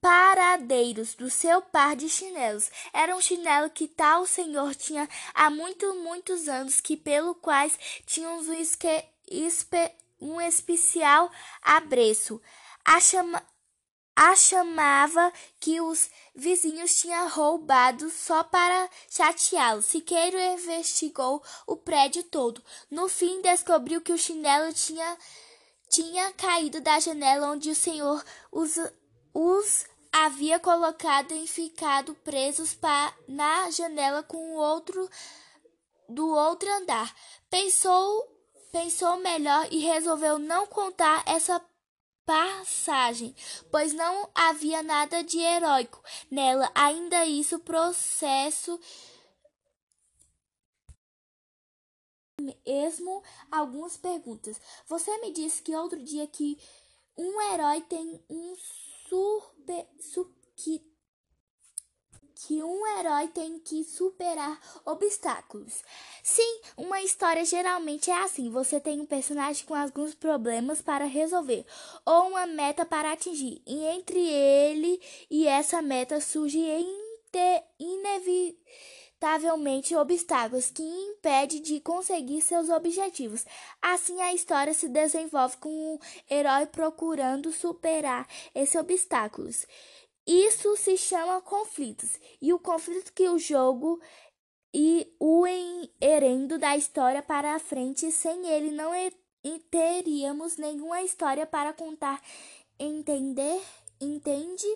paradeiros 0.02 1.16
do 1.16 1.30
seu 1.30 1.62
par 1.62 1.96
de 1.96 2.10
chinelos. 2.10 2.70
Era 2.94 3.16
um 3.16 3.22
chinelo 3.22 3.70
que 3.70 3.88
tal 3.88 4.26
senhor 4.26 4.76
tinha 4.76 5.08
há 5.34 5.50
muito, 5.50 5.94
muitos 5.96 6.48
anos, 6.48 6.80
que 6.80 6.96
pelo 6.96 7.36
quais 7.36 7.78
tinha 8.06 8.30
um, 8.30 8.54
esque, 8.54 9.04
espe, 9.30 9.92
um 10.20 10.40
especial 10.42 11.32
apreço. 11.62 12.42
A, 12.86 13.00
chama, 13.00 13.44
a 14.16 14.36
chamava 14.36 15.32
que 15.60 15.82
os 15.82 16.10
vizinhos 16.34 16.96
tinham 16.96 17.28
roubado 17.30 18.10
só 18.10 18.44
para 18.44 18.90
chateá-lo. 19.10 19.82
Siqueiro 19.82 20.40
investigou 20.40 21.44
o 21.66 21.76
prédio 21.76 22.24
todo. 22.24 22.64
No 22.90 23.10
fim, 23.10 23.42
descobriu 23.42 24.02
que 24.02 24.14
o 24.14 24.18
chinelo 24.18 24.72
tinha, 24.74 25.18
tinha 25.90 26.32
caído 26.34 26.80
da 26.80 27.00
janela 27.00 27.52
onde 27.52 27.70
o 27.72 27.76
senhor 27.76 28.24
os, 28.52 28.78
os 29.40 29.86
havia 30.12 30.60
colocado 30.60 31.32
e 31.32 31.46
ficado 31.46 32.16
presos 32.16 32.74
pa, 32.74 33.16
na 33.28 33.70
janela 33.70 34.24
com 34.24 34.36
o 34.36 34.56
outro 34.56 35.08
do 36.10 36.28
outro 36.28 36.68
andar. 36.72 37.16
Pensou, 37.48 38.28
pensou 38.72 39.18
melhor 39.18 39.68
e 39.72 39.78
resolveu 39.78 40.40
não 40.40 40.66
contar 40.66 41.24
essa 41.28 41.64
passagem, 42.26 43.36
pois 43.70 43.94
não 43.94 44.28
havia 44.34 44.82
nada 44.82 45.24
de 45.24 45.38
heróico 45.38 46.02
nela. 46.32 46.72
Ainda 46.74 47.24
isso, 47.28 47.60
processo 47.60 48.80
mesmo 52.66 53.24
algumas 53.52 53.98
perguntas. 53.98 54.60
Você 54.88 55.16
me 55.20 55.32
disse 55.32 55.62
que 55.62 55.76
outro 55.76 56.02
dia 56.04 56.26
que 56.26 56.58
um 57.16 57.42
herói 57.52 57.82
tem 57.82 58.20
um 58.30 58.56
super, 59.10 59.88
su, 60.00 60.34
que 60.56 60.82
que 62.46 62.62
um 62.64 62.86
herói 62.86 63.28
tem 63.30 63.60
que 63.60 63.84
superar 63.84 64.60
obstáculos. 64.86 65.84
Sim, 66.22 66.62
uma 66.78 67.02
história 67.02 67.44
geralmente 67.44 68.12
é 68.12 68.24
assim: 68.24 68.52
você 68.52 68.80
tem 68.80 69.02
um 69.02 69.06
personagem 69.06 69.66
com 69.66 69.74
alguns 69.74 70.14
problemas 70.14 70.82
para 70.82 71.06
resolver 71.06 71.66
ou 72.06 72.28
uma 72.30 72.46
meta 72.46 72.86
para 72.86 73.12
atingir, 73.12 73.62
e 73.66 73.84
entre 73.86 74.20
ele 74.20 75.02
e 75.30 75.48
essa 75.48 75.82
meta 75.82 76.22
surge 76.22 76.60
inevitavelmente 79.18 79.96
obstáculos 79.96 80.70
que 80.70 80.84
impedem 80.84 81.62
de 81.62 81.80
conseguir 81.80 82.42
seus 82.42 82.70
objetivos. 82.70 83.46
Assim, 83.82 84.22
a 84.22 84.34
história 84.34 84.74
se 84.74 84.88
desenvolve 84.88 85.58
com 85.58 85.96
o 85.96 86.00
herói 86.30 86.68
procurando 86.68 87.52
superar 87.52 88.28
esses 88.54 88.76
obstáculos. 88.76 89.66
Isso 90.26 90.76
se 90.78 90.98
chama 90.98 91.42
conflitos. 91.42 92.20
E 92.42 92.54
o 92.54 92.60
conflito 92.60 93.14
que 93.14 93.28
o 93.28 93.40
jogo 93.40 94.00
e 94.74 95.12
o 95.20 95.46
herendo 96.00 96.60
da 96.60 96.78
história 96.78 97.24
para 97.24 97.56
a 97.56 97.60
frente, 97.60 98.12
sem 98.12 98.48
ele 98.48 98.72
não 98.72 98.92
teríamos 99.72 100.58
nenhuma 100.58 101.02
história 101.02 101.46
para 101.46 101.74
contar. 101.74 102.22
Entender? 102.78 103.62
Entende? 104.00 104.68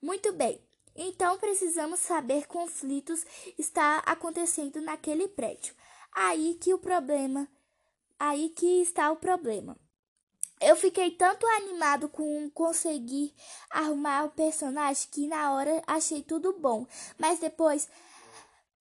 Muito 0.00 0.32
bem. 0.32 0.69
Então 0.94 1.38
precisamos 1.38 2.00
saber 2.00 2.46
conflitos 2.46 3.24
está 3.58 3.98
acontecendo 3.98 4.80
naquele 4.80 5.28
prédio. 5.28 5.74
Aí 6.12 6.54
que 6.60 6.74
o 6.74 6.78
problema, 6.78 7.48
aí 8.18 8.48
que 8.50 8.82
está 8.82 9.10
o 9.10 9.16
problema. 9.16 9.76
Eu 10.60 10.76
fiquei 10.76 11.12
tanto 11.12 11.46
animado 11.46 12.08
com 12.08 12.50
conseguir 12.50 13.32
arrumar 13.70 14.24
o 14.24 14.30
personagem 14.30 15.08
que 15.10 15.26
na 15.26 15.54
hora 15.54 15.82
achei 15.86 16.22
tudo 16.22 16.52
bom, 16.52 16.86
mas 17.18 17.38
depois 17.38 17.88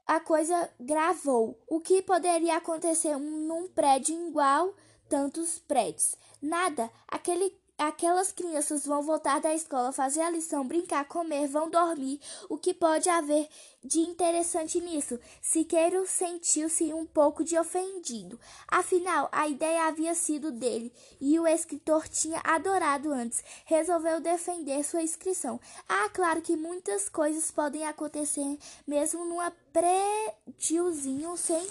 a 0.05 0.19
coisa 0.19 0.69
gravou. 0.79 1.57
O 1.67 1.79
que 1.79 2.01
poderia 2.01 2.57
acontecer 2.57 3.15
num 3.15 3.67
prédio 3.67 4.27
igual 4.27 4.75
tantos 5.07 5.59
prédios? 5.59 6.15
Nada. 6.41 6.89
Aquele 7.07 7.51
Aquelas 7.79 8.29
crianças 8.33 8.85
vão 8.85 9.01
voltar 9.01 9.39
da 9.39 9.55
escola, 9.55 9.93
fazer 9.93 10.19
a 10.19 10.29
lição, 10.29 10.67
brincar, 10.67 11.05
comer, 11.05 11.47
vão 11.47 11.69
dormir. 11.69 12.19
O 12.49 12.57
que 12.57 12.73
pode 12.73 13.07
haver 13.07 13.47
de 13.81 14.01
interessante 14.01 14.81
nisso? 14.81 15.17
Siqueiro 15.41 16.05
sentiu-se 16.05 16.93
um 16.93 17.05
pouco 17.05 17.41
de 17.41 17.57
ofendido. 17.57 18.37
Afinal, 18.67 19.29
a 19.31 19.47
ideia 19.47 19.87
havia 19.87 20.13
sido 20.13 20.51
dele 20.51 20.91
e 21.21 21.39
o 21.39 21.47
escritor 21.47 22.05
tinha 22.09 22.41
adorado 22.43 23.13
antes. 23.13 23.41
Resolveu 23.63 24.19
defender 24.19 24.83
sua 24.83 25.01
inscrição. 25.01 25.57
Ah, 25.87 26.09
claro 26.09 26.41
que 26.41 26.57
muitas 26.57 27.07
coisas 27.07 27.49
podem 27.49 27.87
acontecer 27.87 28.57
mesmo 28.85 29.23
numa 29.23 29.53
prédiozinho 29.71 31.37
sem 31.37 31.65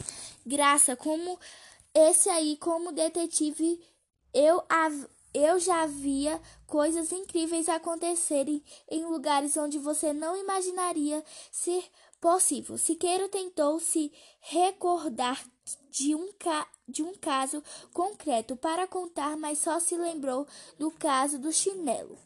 graça, 0.47 0.97
como 0.97 1.39
esse 1.95 2.31
aí, 2.31 2.57
como 2.57 2.93
detetive. 2.93 3.79
Eu 4.33 4.63
eu 5.39 5.59
já 5.59 5.87
via 5.87 6.41
coisas 6.67 7.13
incríveis 7.13 7.69
acontecerem 7.69 8.63
em 8.91 9.05
lugares 9.05 9.57
onde 9.57 9.79
você 9.79 10.13
não 10.13 10.37
imaginaria 10.37 11.25
ser 11.51 11.85
possível. 12.21 12.77
Siqueiro 12.77 13.29
tentou 13.29 13.79
se 13.81 14.13
recordar 14.41 15.43
de 15.91 16.15
um, 16.15 16.33
ca 16.39 16.67
de 16.87 17.03
um 17.03 17.15
caso 17.15 17.63
concreto 17.93 18.57
para 18.57 18.87
contar, 18.87 19.37
mas 19.37 19.59
só 19.59 19.79
se 19.79 19.97
lembrou 19.97 20.47
do 20.79 20.91
caso 20.91 21.39
do 21.39 21.53
chinelo. 21.53 22.19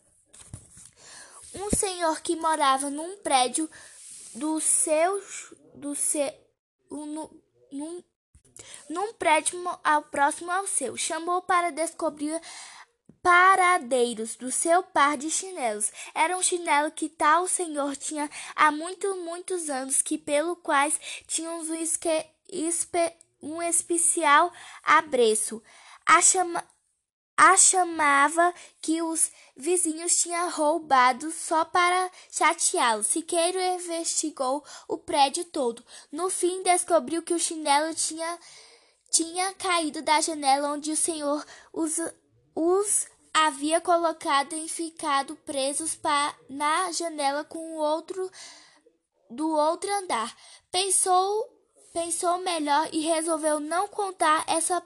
Um 1.55 1.71
senhor 1.71 2.21
que 2.21 2.37
morava 2.37 2.89
num 2.89 3.19
prédio 3.19 3.69
do 4.35 4.61
seu 4.61 5.23
do 5.75 5.95
seu 5.95 6.33
no, 6.91 7.31
num, 7.71 8.03
num 8.89 9.13
prédio 9.15 9.59
ao 9.83 10.03
próximo 10.03 10.51
ao 10.51 10.67
seu 10.67 10.97
chamou 10.97 11.43
para 11.43 11.71
descobrir 11.71 12.41
paradeiros 13.23 14.35
do 14.35 14.51
seu 14.51 14.83
par 14.83 15.17
de 15.17 15.31
chinelos. 15.31 15.93
Era 16.15 16.37
um 16.37 16.43
chinelo 16.43 16.91
que 16.91 17.09
tal 17.09 17.47
senhor 17.47 17.97
tinha 17.97 18.29
há 18.57 18.71
muito, 18.73 19.17
muitos 19.17 19.71
anos, 19.71 20.03
que 20.03 20.19
pelo 20.19 20.57
quais 20.57 21.01
tinha 21.27 21.51
um, 21.51 21.75
esque, 21.75 22.27
espe, 22.49 23.13
um 23.41 23.63
especial 23.63 24.53
apreço. 24.83 25.63
A, 26.05 26.21
chama, 26.21 26.65
a 27.37 27.57
chamava 27.57 28.53
que 28.81 29.01
os 29.01 29.31
vizinhos 29.57 30.17
tinham 30.17 30.51
roubado 30.51 31.31
só 31.31 31.65
para 31.65 32.11
chateá-lo. 32.29 33.05
Siqueiro 33.05 33.61
investigou 33.61 34.65
o 34.89 34.99
prédio 34.99 35.45
todo. 35.45 35.85
No 36.11 36.29
fim, 36.29 36.63
descobriu 36.65 37.23
que 37.23 37.35
o 37.35 37.39
chinelo 37.39 37.95
tinha, 37.95 38.39
tinha 39.13 39.55
caído 39.55 40.03
da 40.03 40.21
janela 40.21 40.73
onde 40.73 40.91
o 40.91 40.97
senhor 40.97 41.47
os, 41.73 41.99
os 42.55 43.12
havia 43.33 43.81
colocado 43.81 44.55
e 44.55 44.69
ficado 44.69 45.35
presos 45.37 45.99
na 46.49 46.93
janela 46.93 47.45
com 47.45 47.59
o 47.59 47.79
outro 47.79 48.31
do 49.31 49.49
outro 49.51 49.91
andar. 49.91 50.37
Pensou, 50.71 51.49
pensou 51.93 52.39
melhor 52.39 52.89
e 52.93 53.01
resolveu 53.01 53.59
não 53.59 53.89
contar 53.89 54.45
essa 54.47 54.83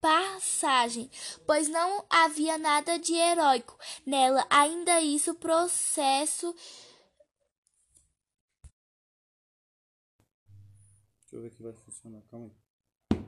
passagem, 0.00 1.10
pois 1.46 1.68
não 1.68 2.04
havia 2.10 2.58
nada 2.58 2.98
de 2.98 3.14
heróico 3.14 3.78
nela. 4.04 4.46
Ainda 4.50 5.00
isso, 5.00 5.34
processo. 5.34 6.54
Deixa 11.20 11.36
eu 11.36 11.42
ver 11.42 11.50
que 11.50 11.62
vai 11.62 11.72
funcionar. 11.72 12.22
Calma 12.30 12.46
aí. 12.46 12.65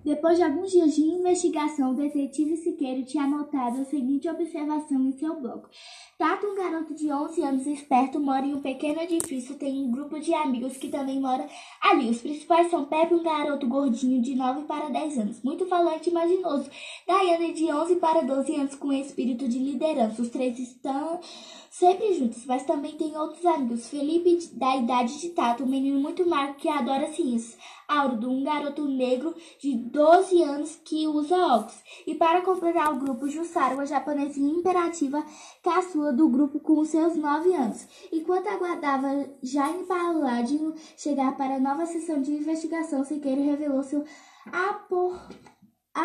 Depois 0.08 0.38
de 0.38 0.42
alguns 0.42 0.70
dias 0.70 0.94
de 0.94 1.02
investigação, 1.02 1.90
o 1.90 1.94
detetive 1.94 2.56
Siqueiro 2.56 3.04
tinha 3.04 3.24
anotado 3.24 3.82
a 3.82 3.84
seguinte 3.84 4.26
observação 4.26 5.04
em 5.04 5.12
seu 5.12 5.38
bloco. 5.38 5.68
Tato, 6.16 6.46
um 6.46 6.54
garoto 6.54 6.94
de 6.94 7.12
11 7.12 7.42
anos 7.42 7.66
esperto, 7.66 8.18
mora 8.18 8.46
em 8.46 8.54
um 8.54 8.62
pequeno 8.62 9.02
edifício, 9.02 9.56
tem 9.56 9.84
um 9.84 9.90
grupo 9.90 10.18
de 10.18 10.32
amigos 10.32 10.78
que 10.78 10.88
também 10.88 11.20
mora 11.20 11.46
ali. 11.82 12.08
Os 12.08 12.22
principais 12.22 12.70
são 12.70 12.86
Pepe, 12.86 13.12
um 13.12 13.22
garoto 13.22 13.68
gordinho 13.68 14.22
de 14.22 14.34
9 14.34 14.62
para 14.62 14.88
10 14.88 15.18
anos, 15.18 15.42
muito 15.42 15.66
falante 15.66 16.08
e 16.08 16.10
imaginoso. 16.10 16.70
Diana, 17.06 17.52
de 17.52 17.70
11 17.70 17.96
para 17.96 18.22
12 18.22 18.54
anos, 18.54 18.74
com 18.76 18.90
espírito 18.90 19.46
de 19.46 19.58
liderança. 19.58 20.22
Os 20.22 20.30
três 20.30 20.58
estão 20.58 21.20
sempre 21.70 22.14
juntos, 22.14 22.44
mas 22.46 22.64
também 22.64 22.96
tem 22.96 23.16
outros 23.16 23.44
amigos. 23.44 23.88
Felipe, 23.88 24.48
da 24.54 24.76
idade 24.76 25.20
de 25.20 25.30
Tato, 25.30 25.64
um 25.64 25.68
menino 25.68 26.00
muito 26.00 26.28
magro 26.28 26.56
que 26.56 26.68
adora 26.68 27.12
ciências. 27.12 27.56
Auro, 27.86 28.30
um 28.30 28.44
garoto 28.44 28.84
negro 28.86 29.34
de 29.58 29.74
12 29.74 30.42
anos 30.42 30.76
que 30.84 31.06
usa 31.06 31.36
óculos. 31.36 31.82
E 32.06 32.14
para 32.14 32.42
completar 32.42 32.92
o 32.92 32.98
grupo, 32.98 33.28
Jussara, 33.28 33.74
uma 33.74 33.86
japonesa 33.86 34.38
imperativa 34.38 35.24
caçula 35.62 36.12
do 36.12 36.28
grupo 36.28 36.60
com 36.60 36.84
seus 36.84 37.16
9 37.16 37.54
anos. 37.54 37.86
Enquanto 38.12 38.48
aguardava 38.48 39.30
Jaime 39.42 39.84
Paladino 39.84 40.74
chegar 40.96 41.36
para 41.36 41.56
a 41.56 41.60
nova 41.60 41.86
sessão 41.86 42.20
de 42.20 42.32
investigação, 42.32 43.04
Siqueira 43.04 43.40
revelou 43.40 43.82
seu 43.82 44.04
apor 44.52 45.18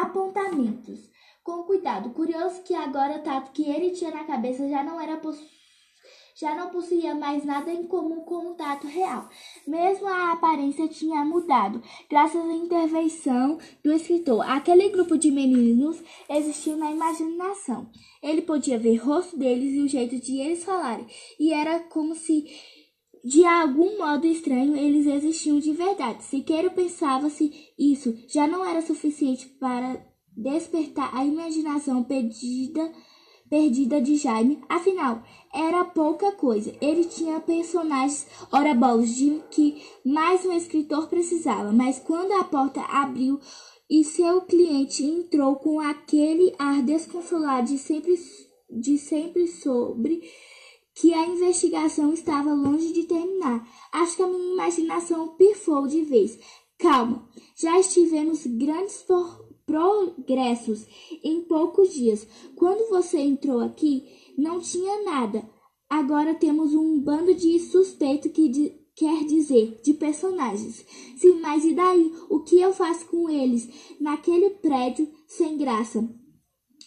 apontamentos. 0.01 1.11
Com 1.43 1.63
cuidado, 1.63 2.11
curioso 2.11 2.63
que 2.63 2.73
agora 2.73 3.17
o 3.17 3.23
tato 3.23 3.51
que 3.51 3.69
ele 3.69 3.91
tinha 3.91 4.11
na 4.11 4.23
cabeça 4.23 4.67
já 4.69 4.83
não 4.83 4.99
era 4.99 5.17
já 6.35 6.55
não 6.55 6.69
possuía 6.69 7.13
mais 7.13 7.45
nada 7.45 7.71
em 7.71 7.83
comum 7.83 8.21
com 8.21 8.51
o 8.51 8.53
tato 8.55 8.87
real. 8.87 9.29
Mesmo 9.67 10.07
a 10.07 10.31
aparência 10.31 10.87
tinha 10.87 11.23
mudado, 11.23 11.81
graças 12.09 12.43
à 12.43 12.53
intervenção 12.53 13.57
do 13.83 13.91
escritor. 13.91 14.41
Aquele 14.49 14.89
grupo 14.89 15.17
de 15.17 15.31
meninos 15.31 16.01
existiu 16.29 16.75
na 16.75 16.91
imaginação. 16.91 17.89
Ele 18.21 18.41
podia 18.41 18.79
ver 18.79 18.99
o 18.99 19.05
rosto 19.05 19.37
deles 19.37 19.73
e 19.73 19.81
o 19.81 19.87
jeito 19.87 20.19
de 20.19 20.39
eles 20.39 20.63
falarem, 20.63 21.05
e 21.39 21.53
era 21.53 21.79
como 21.81 22.15
se 22.15 22.45
de 23.23 23.45
algum 23.45 23.97
modo 23.97 24.27
estranho, 24.27 24.75
eles 24.75 25.07
existiam 25.07 25.57
de 25.57 25.71
verdade. 25.71 26.23
Siqueira 26.25 26.69
pensava 26.69 27.29
se 27.29 27.51
isso 27.79 28.13
já 28.27 28.45
não 28.45 28.65
era 28.65 28.81
suficiente 28.81 29.47
para 29.59 30.05
despertar 30.35 31.15
a 31.15 31.23
imaginação 31.23 32.03
perdida, 32.03 32.91
perdida 33.49 34.01
de 34.01 34.17
Jaime. 34.17 34.61
Afinal, 34.67 35.23
era 35.53 35.85
pouca 35.85 36.33
coisa. 36.33 36.75
Ele 36.81 37.05
tinha 37.05 37.39
personagens 37.39 38.27
ora 38.51 38.73
bolos 38.73 39.15
de 39.15 39.41
que 39.51 39.81
mais 40.03 40.45
um 40.45 40.51
escritor 40.51 41.07
precisava. 41.07 41.71
Mas 41.71 41.99
quando 41.99 42.33
a 42.33 42.43
porta 42.43 42.81
abriu 42.81 43.39
e 43.89 44.03
seu 44.03 44.41
cliente 44.41 45.01
entrou 45.01 45.55
com 45.55 45.79
aquele 45.79 46.53
ar 46.59 46.81
desconsolado 46.81 47.67
de 47.67 47.77
sempre, 47.77 48.15
de 48.69 48.97
sempre 48.97 49.47
sobre 49.47 50.21
que 50.95 51.13
a 51.13 51.27
investigação 51.27 52.13
estava 52.13 52.53
longe 52.53 52.93
de 52.93 53.03
terminar. 53.03 53.67
Acho 53.91 54.15
que 54.15 54.23
a 54.23 54.27
minha 54.27 54.53
imaginação 54.53 55.29
pifou 55.35 55.87
de 55.87 56.01
vez. 56.01 56.37
Calma, 56.77 57.27
já 57.55 57.79
estivemos 57.79 58.45
grandes 58.45 59.05
progressos 59.65 60.85
em 61.23 61.41
poucos 61.41 61.93
dias. 61.93 62.27
Quando 62.55 62.89
você 62.89 63.19
entrou 63.19 63.59
aqui, 63.59 64.03
não 64.37 64.59
tinha 64.59 65.03
nada. 65.03 65.47
Agora 65.89 66.33
temos 66.33 66.73
um 66.73 66.99
bando 66.99 67.33
de 67.33 67.59
suspeito 67.59 68.29
que 68.29 68.49
de, 68.49 68.73
quer 68.95 69.25
dizer 69.25 69.79
de 69.83 69.93
personagens. 69.93 70.85
Sim, 71.17 71.39
mas 71.39 71.63
e 71.63 71.73
daí? 71.73 72.11
O 72.29 72.39
que 72.41 72.59
eu 72.59 72.73
faço 72.73 73.05
com 73.05 73.29
eles 73.29 73.95
naquele 73.99 74.49
prédio 74.51 75.07
sem 75.27 75.57
graça? 75.57 76.07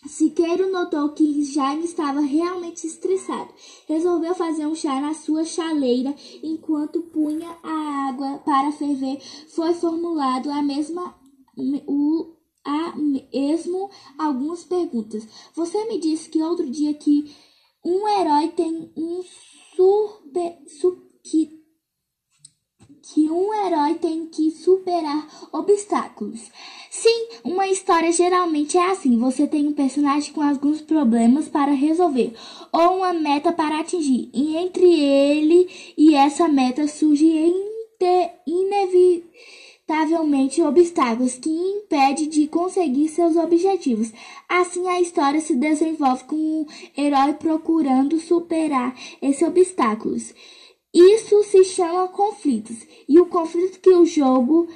Siqueiro 0.08 0.70
notou 0.70 1.10
que 1.10 1.44
Jaime 1.44 1.84
estava 1.84 2.20
realmente 2.20 2.86
estressado. 2.86 3.52
Resolveu 3.88 4.34
fazer 4.34 4.66
um 4.66 4.74
chá 4.74 5.00
na 5.00 5.14
sua 5.14 5.44
chaleira 5.44 6.14
enquanto 6.42 7.02
punha 7.02 7.56
a 7.62 8.08
água 8.08 8.38
para 8.38 8.72
ferver. 8.72 9.20
Foi 9.48 9.74
formulado 9.74 10.50
a 10.50 10.62
mesma 10.62 11.14
o 11.86 12.34
a 12.64 12.96
mesmo 12.96 13.88
algumas 14.18 14.64
perguntas. 14.64 15.26
Você 15.54 15.84
me 15.84 15.98
disse 16.00 16.28
que 16.28 16.42
outro 16.42 16.68
dia 16.68 16.92
que 16.94 17.32
um 17.84 18.08
herói 18.08 18.48
tem 18.48 18.92
um 18.96 19.22
super, 19.76 20.58
su, 20.66 21.00
que 21.22 21.64
que 23.12 23.30
um 23.30 23.54
herói 23.54 23.94
tem 23.94 24.26
que 24.26 24.50
superar 24.50 25.48
obstáculos. 25.52 26.50
Sim, 26.90 27.28
uma 27.44 27.68
história 27.68 28.10
geralmente 28.10 28.76
é 28.76 28.90
assim: 28.90 29.16
você 29.18 29.46
tem 29.46 29.68
um 29.68 29.72
personagem 29.72 30.32
com 30.32 30.42
alguns 30.42 30.80
problemas 30.80 31.48
para 31.48 31.72
resolver 31.72 32.34
ou 32.72 32.98
uma 32.98 33.12
meta 33.12 33.52
para 33.52 33.80
atingir, 33.80 34.30
e 34.34 34.56
entre 34.56 35.00
ele 35.00 35.68
e 35.96 36.14
essa 36.14 36.48
meta 36.48 36.88
surge 36.88 37.26
inevitavelmente 38.46 40.62
obstáculos 40.62 41.34
que 41.34 41.48
impedem 41.48 42.28
de 42.28 42.48
conseguir 42.48 43.08
seus 43.08 43.36
objetivos. 43.36 44.12
Assim, 44.48 44.88
a 44.88 45.00
história 45.00 45.40
se 45.40 45.54
desenvolve 45.54 46.24
com 46.24 46.62
o 46.62 46.66
herói 46.96 47.34
procurando 47.34 48.18
superar 48.18 48.96
esses 49.22 49.46
obstáculos. 49.46 50.34
Isso 50.98 51.44
se 51.44 51.62
chama 51.62 52.08
conflitos, 52.08 52.78
e 53.06 53.20
o 53.20 53.26
conflito 53.26 53.80
que 53.80 53.90
o 53.90 54.06
jogo 54.06 54.66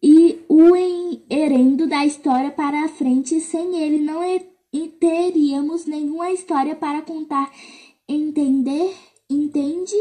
e 0.00 0.38
o 0.48 0.76
herendo 1.28 1.88
da 1.88 2.06
história 2.06 2.52
para 2.52 2.84
a 2.84 2.88
frente, 2.88 3.40
sem 3.40 3.76
ele 3.76 3.98
não 3.98 4.22
teríamos 5.00 5.84
nenhuma 5.84 6.30
história 6.30 6.76
para 6.76 7.02
contar. 7.02 7.52
Entender? 8.08 8.94
Entende? 9.28 9.96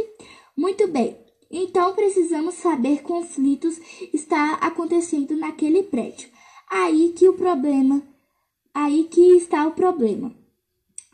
Muito 0.56 0.88
bem. 0.90 1.18
Então 1.50 1.96
precisamos 1.96 2.54
saber 2.54 3.02
conflitos 3.02 3.80
está 4.14 4.60
acontecendo 4.62 5.36
naquele 5.36 5.82
prédio. 5.82 6.30
Aí 6.70 7.14
que 7.18 7.28
o 7.28 7.34
problema, 7.34 8.04
aí 8.72 9.06
que 9.06 9.38
está 9.38 9.66
o 9.66 9.72
problema. 9.72 10.36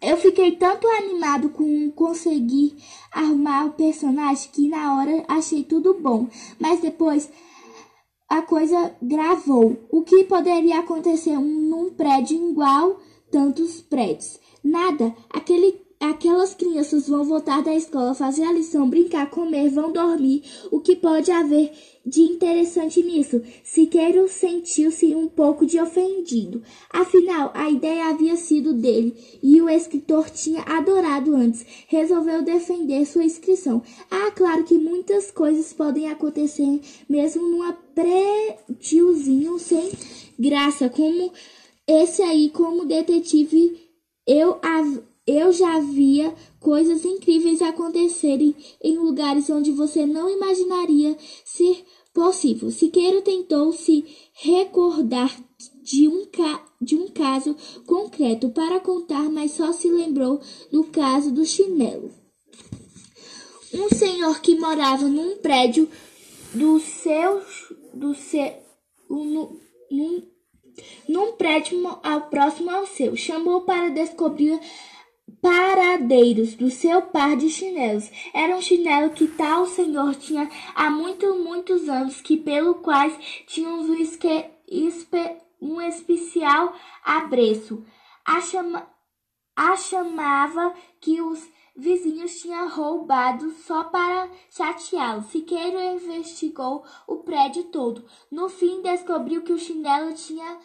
Eu 0.03 0.17
fiquei 0.17 0.51
tanto 0.57 0.85
animado 0.85 1.47
com 1.47 1.89
conseguir 1.91 2.75
arrumar 3.09 3.67
o 3.67 3.71
personagem 3.71 4.49
que 4.51 4.67
na 4.67 4.97
hora 4.97 5.23
achei 5.29 5.63
tudo 5.63 5.93
bom, 5.93 6.27
mas 6.59 6.81
depois 6.81 7.31
a 8.27 8.41
coisa 8.41 8.93
gravou. 9.01 9.77
O 9.89 10.01
que 10.01 10.25
poderia 10.25 10.79
acontecer 10.79 11.37
num 11.39 11.91
prédio 11.91 12.49
igual 12.49 12.99
tantos 13.31 13.79
prédios? 13.79 14.41
Nada. 14.61 15.15
Aquele 15.29 15.71
Aquelas 16.03 16.53
crianças 16.53 17.07
vão 17.07 17.23
voltar 17.23 17.63
da 17.63 17.73
escola, 17.73 18.13
fazer 18.13 18.43
a 18.43 18.51
lição, 18.51 18.89
brincar, 18.89 19.29
comer, 19.29 19.69
vão 19.69 19.89
dormir. 19.89 20.43
O 20.69 20.81
que 20.81 20.97
pode 20.97 21.31
haver 21.31 21.71
de 22.05 22.23
interessante 22.23 23.01
nisso? 23.01 23.41
Siqueiro 23.63 24.27
sentiu-se 24.27 25.15
um 25.15 25.29
pouco 25.29 25.65
de 25.65 25.79
ofendido. 25.79 26.61
Afinal, 26.89 27.51
a 27.53 27.69
ideia 27.69 28.07
havia 28.09 28.35
sido 28.35 28.73
dele 28.73 29.15
e 29.41 29.61
o 29.61 29.69
escritor 29.69 30.29
tinha 30.29 30.61
adorado 30.63 31.33
antes. 31.33 31.65
Resolveu 31.87 32.41
defender 32.41 33.05
sua 33.05 33.23
inscrição. 33.23 33.81
Ah, 34.11 34.29
claro 34.31 34.65
que 34.65 34.77
muitas 34.77 35.31
coisas 35.31 35.71
podem 35.71 36.09
acontecer 36.09 36.81
mesmo 37.07 37.47
numa 37.47 37.71
prédiozinho 37.95 39.57
sem 39.57 39.89
graça, 40.37 40.89
como 40.89 41.31
esse 41.87 42.21
aí, 42.21 42.49
como 42.49 42.85
detetive. 42.85 43.81
Eu 44.27 44.59
eu 45.25 45.51
já 45.53 45.79
via 45.79 46.33
coisas 46.59 47.05
incríveis 47.05 47.61
acontecerem 47.61 48.55
em 48.81 48.97
lugares 48.97 49.49
onde 49.49 49.71
você 49.71 50.05
não 50.05 50.29
imaginaria 50.29 51.17
ser 51.45 51.83
possível. 52.13 52.69
Siqueira 52.69 53.21
tentou 53.21 53.71
se 53.71 54.05
recordar 54.33 55.35
de 55.81 56.07
um, 56.07 56.27
de 56.81 56.95
um 56.95 57.07
caso 57.07 57.55
concreto 57.85 58.49
para 58.49 58.79
contar, 58.79 59.29
mas 59.29 59.51
só 59.51 59.71
se 59.71 59.89
lembrou 59.89 60.39
do 60.71 60.83
caso 60.85 61.31
do 61.31 61.45
chinelo. 61.45 62.11
Um 63.73 63.89
senhor 63.89 64.39
que 64.41 64.55
morava 64.59 65.07
num 65.07 65.37
prédio 65.37 65.89
do 66.53 66.79
seu 66.79 67.41
do 67.93 68.13
seu 68.13 68.53
num, 69.09 70.23
num 71.07 71.31
prédio 71.33 71.87
ao 72.03 72.29
próximo 72.29 72.69
ao 72.69 72.85
seu 72.85 73.15
chamou 73.15 73.61
para 73.61 73.89
descobrir 73.89 74.59
paradeiros 75.41 76.55
do 76.55 76.69
seu 76.69 77.01
par 77.01 77.35
de 77.35 77.49
chinelos. 77.49 78.09
Era 78.33 78.55
um 78.55 78.61
chinelo 78.61 79.11
que 79.11 79.27
tal 79.27 79.65
senhor 79.65 80.15
tinha 80.15 80.49
há 80.75 80.89
muito, 80.89 81.35
muitos 81.35 81.87
anos, 81.89 82.21
que 82.21 82.37
pelo 82.37 82.75
quais 82.75 83.13
tínhamos 83.45 83.89
um, 83.89 83.95
esque, 83.95 84.45
espe, 84.67 85.37
um 85.61 85.81
especial 85.81 86.73
apreço. 87.03 87.85
A, 88.25 88.41
chama, 88.41 88.87
a 89.55 89.75
chamava 89.75 90.73
que 90.99 91.21
os 91.21 91.45
vizinhos 91.75 92.39
tinham 92.39 92.69
roubado 92.69 93.51
só 93.65 93.83
para 93.85 94.29
chateá-lo. 94.49 95.23
Siqueiro 95.23 95.81
investigou 95.81 96.85
o 97.07 97.17
prédio 97.17 97.65
todo. 97.65 98.05
No 98.31 98.47
fim, 98.47 98.81
descobriu 98.81 99.41
que 99.41 99.53
o 99.53 99.59
chinelo 99.59 100.13
tinha, 100.13 100.59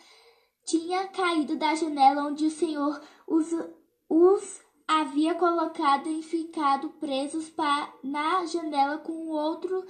tinha 0.66 1.08
caído 1.08 1.56
da 1.56 1.74
janela 1.74 2.26
onde 2.26 2.46
o 2.46 2.50
senhor 2.50 3.00
os, 3.26 3.46
os 4.08 4.60
havia 4.86 5.34
colocado 5.34 6.08
e 6.08 6.22
ficado 6.22 6.88
presos 7.00 7.52
na 8.02 8.46
janela 8.46 8.98
com 8.98 9.12
o 9.12 9.30
outro 9.30 9.86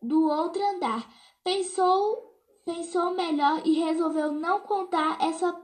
do 0.00 0.28
outro 0.28 0.62
andar. 0.62 1.10
Pensou, 1.42 2.34
pensou 2.64 3.10
melhor 3.12 3.66
e 3.66 3.72
resolveu 3.72 4.32
não 4.32 4.60
contar 4.60 5.18
essa 5.20 5.60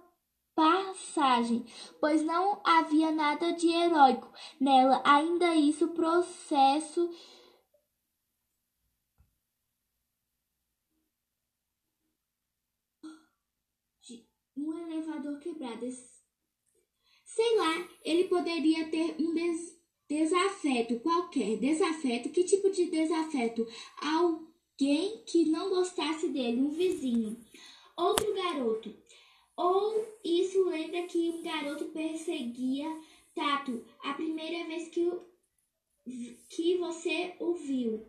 passagem, 0.55 1.65
pois 2.01 2.23
não 2.23 2.61
havia 2.65 3.11
nada 3.11 3.53
de 3.53 3.69
heróico 3.69 4.31
nela. 4.61 5.01
Ainda 5.05 5.55
isso, 5.55 5.89
processo 5.89 7.11
um 14.57 14.79
elevador 14.79 15.39
quebrado. 15.39 15.87
Sei 17.35 17.57
lá, 17.57 17.89
ele 18.05 18.25
poderia 18.25 18.89
ter 18.91 19.17
um 19.19 19.33
des 19.33 19.81
desafeto 20.07 21.01
qualquer. 21.01 21.57
Desafeto? 21.57 22.29
Que 22.29 22.45
tipo 22.45 22.71
de 22.71 22.91
desafeto? 22.91 23.67
Alguém 24.03 25.23
que 25.25 25.47
não 25.47 25.71
gostasse 25.71 26.29
dele, 26.29 26.61
um 26.61 26.69
vizinho. 26.69 27.43
Outro 27.97 28.35
garoto. 28.35 28.95
Ou 29.57 30.07
isso 30.23 30.63
lembra 30.69 31.07
que 31.07 31.31
um 31.31 31.43
garoto 31.43 31.87
perseguia 31.87 32.87
Tato 33.35 33.83
a 34.01 34.13
primeira 34.13 34.67
vez 34.67 34.89
que, 34.89 35.01
o, 35.01 35.25
que 36.51 36.77
você 36.77 37.35
o 37.39 37.55
viu? 37.55 38.07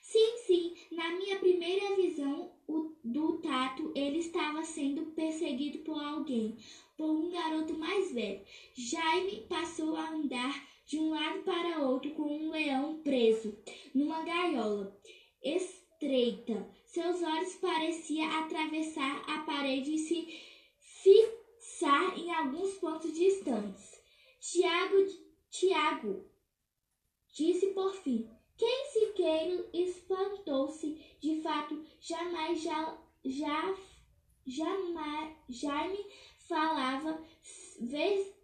Sim, 0.00 0.36
sim, 0.46 0.76
na 0.92 1.10
minha 1.10 1.40
primeira 1.40 1.96
visão 1.96 2.52
o, 2.70 2.96
do 3.02 3.38
Tato, 3.38 3.92
ele 3.94 4.18
estava 4.18 4.62
sendo 4.62 5.06
perseguido 5.12 5.78
por 5.80 6.00
alguém, 6.02 6.56
por 6.96 7.10
um 7.10 7.30
garoto 7.30 7.74
mais 7.74 8.12
velho. 8.12 8.40
Jaime 8.74 9.46
passou 9.48 9.96
a 9.96 10.10
andar 10.10 10.68
de 10.86 10.98
um 10.98 11.10
lado 11.10 11.42
para 11.42 11.80
outro 11.80 12.10
com 12.12 12.22
um 12.22 12.50
leão 12.50 13.00
preso 13.02 13.56
numa 13.94 14.22
gaiola 14.22 14.96
estreita. 15.42 16.68
Seus 16.86 17.22
olhos 17.22 17.54
pareciam 17.54 18.30
atravessar 18.30 19.22
a 19.28 19.38
parede 19.40 19.94
e 19.94 19.98
se 19.98 20.26
fixar 21.02 22.18
em 22.18 22.32
alguns 22.32 22.74
pontos 22.74 23.12
distantes. 23.14 24.00
Tiago, 24.40 24.96
Tiago, 25.50 26.24
disse 27.32 27.68
por 27.68 27.94
fim. 27.94 28.28
Quem 28.60 28.84
Siqueiro 28.92 29.64
espantou-se, 29.72 31.00
de 31.18 31.40
fato, 31.40 31.82
jamais 31.98 32.62
já, 32.62 32.98
já 33.24 33.74
jamais 34.46 35.34
Jaime 35.48 36.04
falava 36.46 37.18
vez 37.80 38.34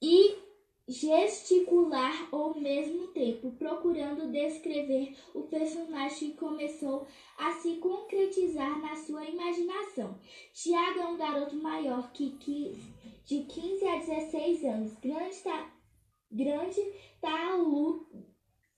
e 0.00 0.38
gesticular 0.86 2.28
ao 2.30 2.54
mesmo 2.54 3.08
tempo, 3.08 3.50
procurando 3.58 4.30
descrever 4.30 5.16
o 5.34 5.42
personagem 5.42 6.30
que 6.30 6.36
começou 6.36 7.04
a 7.36 7.50
se 7.54 7.78
concretizar 7.78 8.78
na 8.80 8.94
sua 8.94 9.24
imaginação. 9.24 10.16
Tiago 10.52 11.00
é 11.00 11.06
um 11.08 11.16
garoto 11.16 11.56
maior 11.56 12.12
que, 12.12 12.30
de 13.24 13.42
15 13.42 13.88
a 13.88 13.96
16 13.96 14.64
anos, 14.64 14.94
grande, 15.00 15.34
grande 16.30 16.80
talu, 17.20 18.06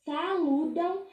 taludão, 0.05 1.07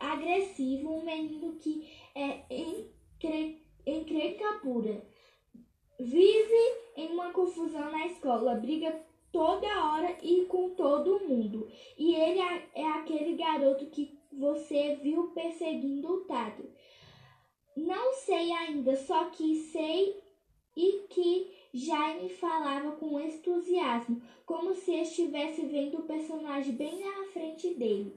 agressivo, 0.00 0.94
um 0.94 1.04
menino 1.04 1.56
que 1.56 1.88
é 2.14 2.44
encre, 2.50 3.62
encrenca 3.86 4.60
pura. 4.60 5.06
Vive 5.98 6.74
em 6.96 7.12
uma 7.12 7.32
confusão 7.32 7.90
na 7.90 8.06
escola, 8.06 8.56
briga 8.56 9.04
toda 9.30 9.66
hora 9.66 10.16
e 10.22 10.46
com 10.46 10.70
todo 10.70 11.20
mundo. 11.20 11.68
E 11.98 12.14
ele 12.14 12.40
é, 12.40 12.68
é 12.74 12.86
aquele 12.86 13.34
garoto 13.34 13.86
que 13.86 14.18
você 14.32 14.96
viu 14.96 15.30
perseguindo 15.30 16.08
o 16.12 16.24
Tato. 16.24 16.64
Não 17.76 18.14
sei 18.14 18.52
ainda, 18.52 18.96
só 18.96 19.26
que 19.30 19.56
sei 19.56 20.22
e 20.76 21.06
que 21.08 21.53
Jaime 21.76 22.28
falava 22.28 22.92
com 22.92 23.18
entusiasmo, 23.18 24.22
como 24.46 24.76
se 24.76 24.94
estivesse 24.94 25.66
vendo 25.66 25.98
o 25.98 26.02
personagem 26.04 26.72
bem 26.72 27.00
na 27.00 27.24
frente 27.32 27.74
dele. 27.74 28.16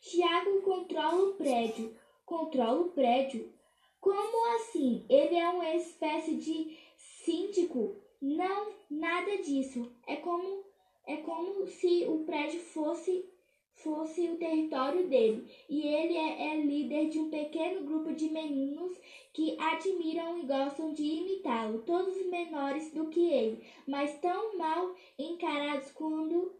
Tiago 0.00 0.62
controla 0.62 1.28
o 1.28 1.34
prédio. 1.34 1.94
Controla 2.24 2.80
o 2.80 2.90
prédio? 2.92 3.52
Como 4.00 4.54
assim? 4.56 5.04
Ele 5.10 5.36
é 5.36 5.46
uma 5.46 5.74
espécie 5.74 6.36
de 6.36 6.74
síndico? 6.96 7.96
Não, 8.18 8.72
nada 8.90 9.36
disso. 9.42 9.92
É 10.06 10.16
como 10.16 10.64
é 11.06 11.18
como 11.18 11.66
se 11.66 12.06
o 12.08 12.24
prédio 12.24 12.60
fosse 12.60 13.28
fosse 13.76 14.28
o 14.28 14.36
território 14.36 15.06
dele, 15.06 15.46
e 15.68 15.82
ele 15.86 16.16
é, 16.16 16.48
é, 16.48 16.56
líder 16.56 17.08
de 17.08 17.18
um 17.18 17.28
pequeno 17.28 17.84
grupo 17.84 18.12
de 18.12 18.28
meninos 18.28 18.98
que 19.32 19.54
admiram 19.58 20.38
e 20.38 20.46
gostam 20.46 20.92
de 20.92 21.02
imitá-lo, 21.02 21.82
todos 21.82 22.16
menores 22.26 22.90
do 22.92 23.08
que 23.08 23.28
ele, 23.28 23.62
mas 23.86 24.18
tão 24.18 24.56
mal 24.56 24.94
encarados 25.18 25.90
quando, 25.92 26.54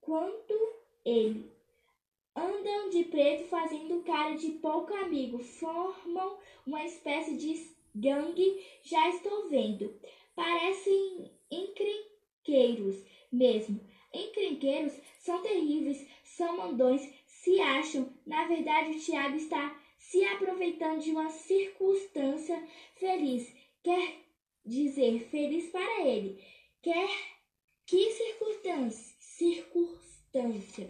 quanto 0.00 0.54
ele. 1.04 1.50
Andam 2.34 2.88
de 2.90 3.04
preto 3.04 3.44
fazendo 3.44 4.02
cara 4.02 4.34
de 4.34 4.50
pouco 4.50 4.92
amigo, 4.94 5.38
formam 5.38 6.38
uma 6.66 6.84
espécie 6.84 7.36
de 7.36 7.54
gangue, 7.94 8.64
já 8.82 9.08
estou 9.08 9.48
vendo. 9.48 9.94
Parecem 10.34 11.30
encrenqueiros 11.50 13.04
mesmo. 13.30 13.80
Encrenqueiros 14.12 14.92
são 15.18 15.42
terríveis, 15.42 16.06
são 16.24 16.56
mandões, 16.56 17.08
se 17.26 17.60
acham. 17.60 18.12
Na 18.26 18.46
verdade, 18.46 18.90
o 18.90 19.00
Tiago 19.00 19.36
está 19.36 19.80
se 19.98 20.24
aproveitando 20.24 21.00
de 21.00 21.10
uma 21.10 21.28
circunstância 21.30 22.62
feliz. 22.96 23.52
Quer 23.82 24.16
dizer, 24.64 25.28
feliz 25.30 25.70
para 25.70 26.06
ele. 26.06 26.42
Quer 26.82 27.08
que 27.86 28.10
circunstância? 28.12 29.14
Circunstância. 29.18 30.88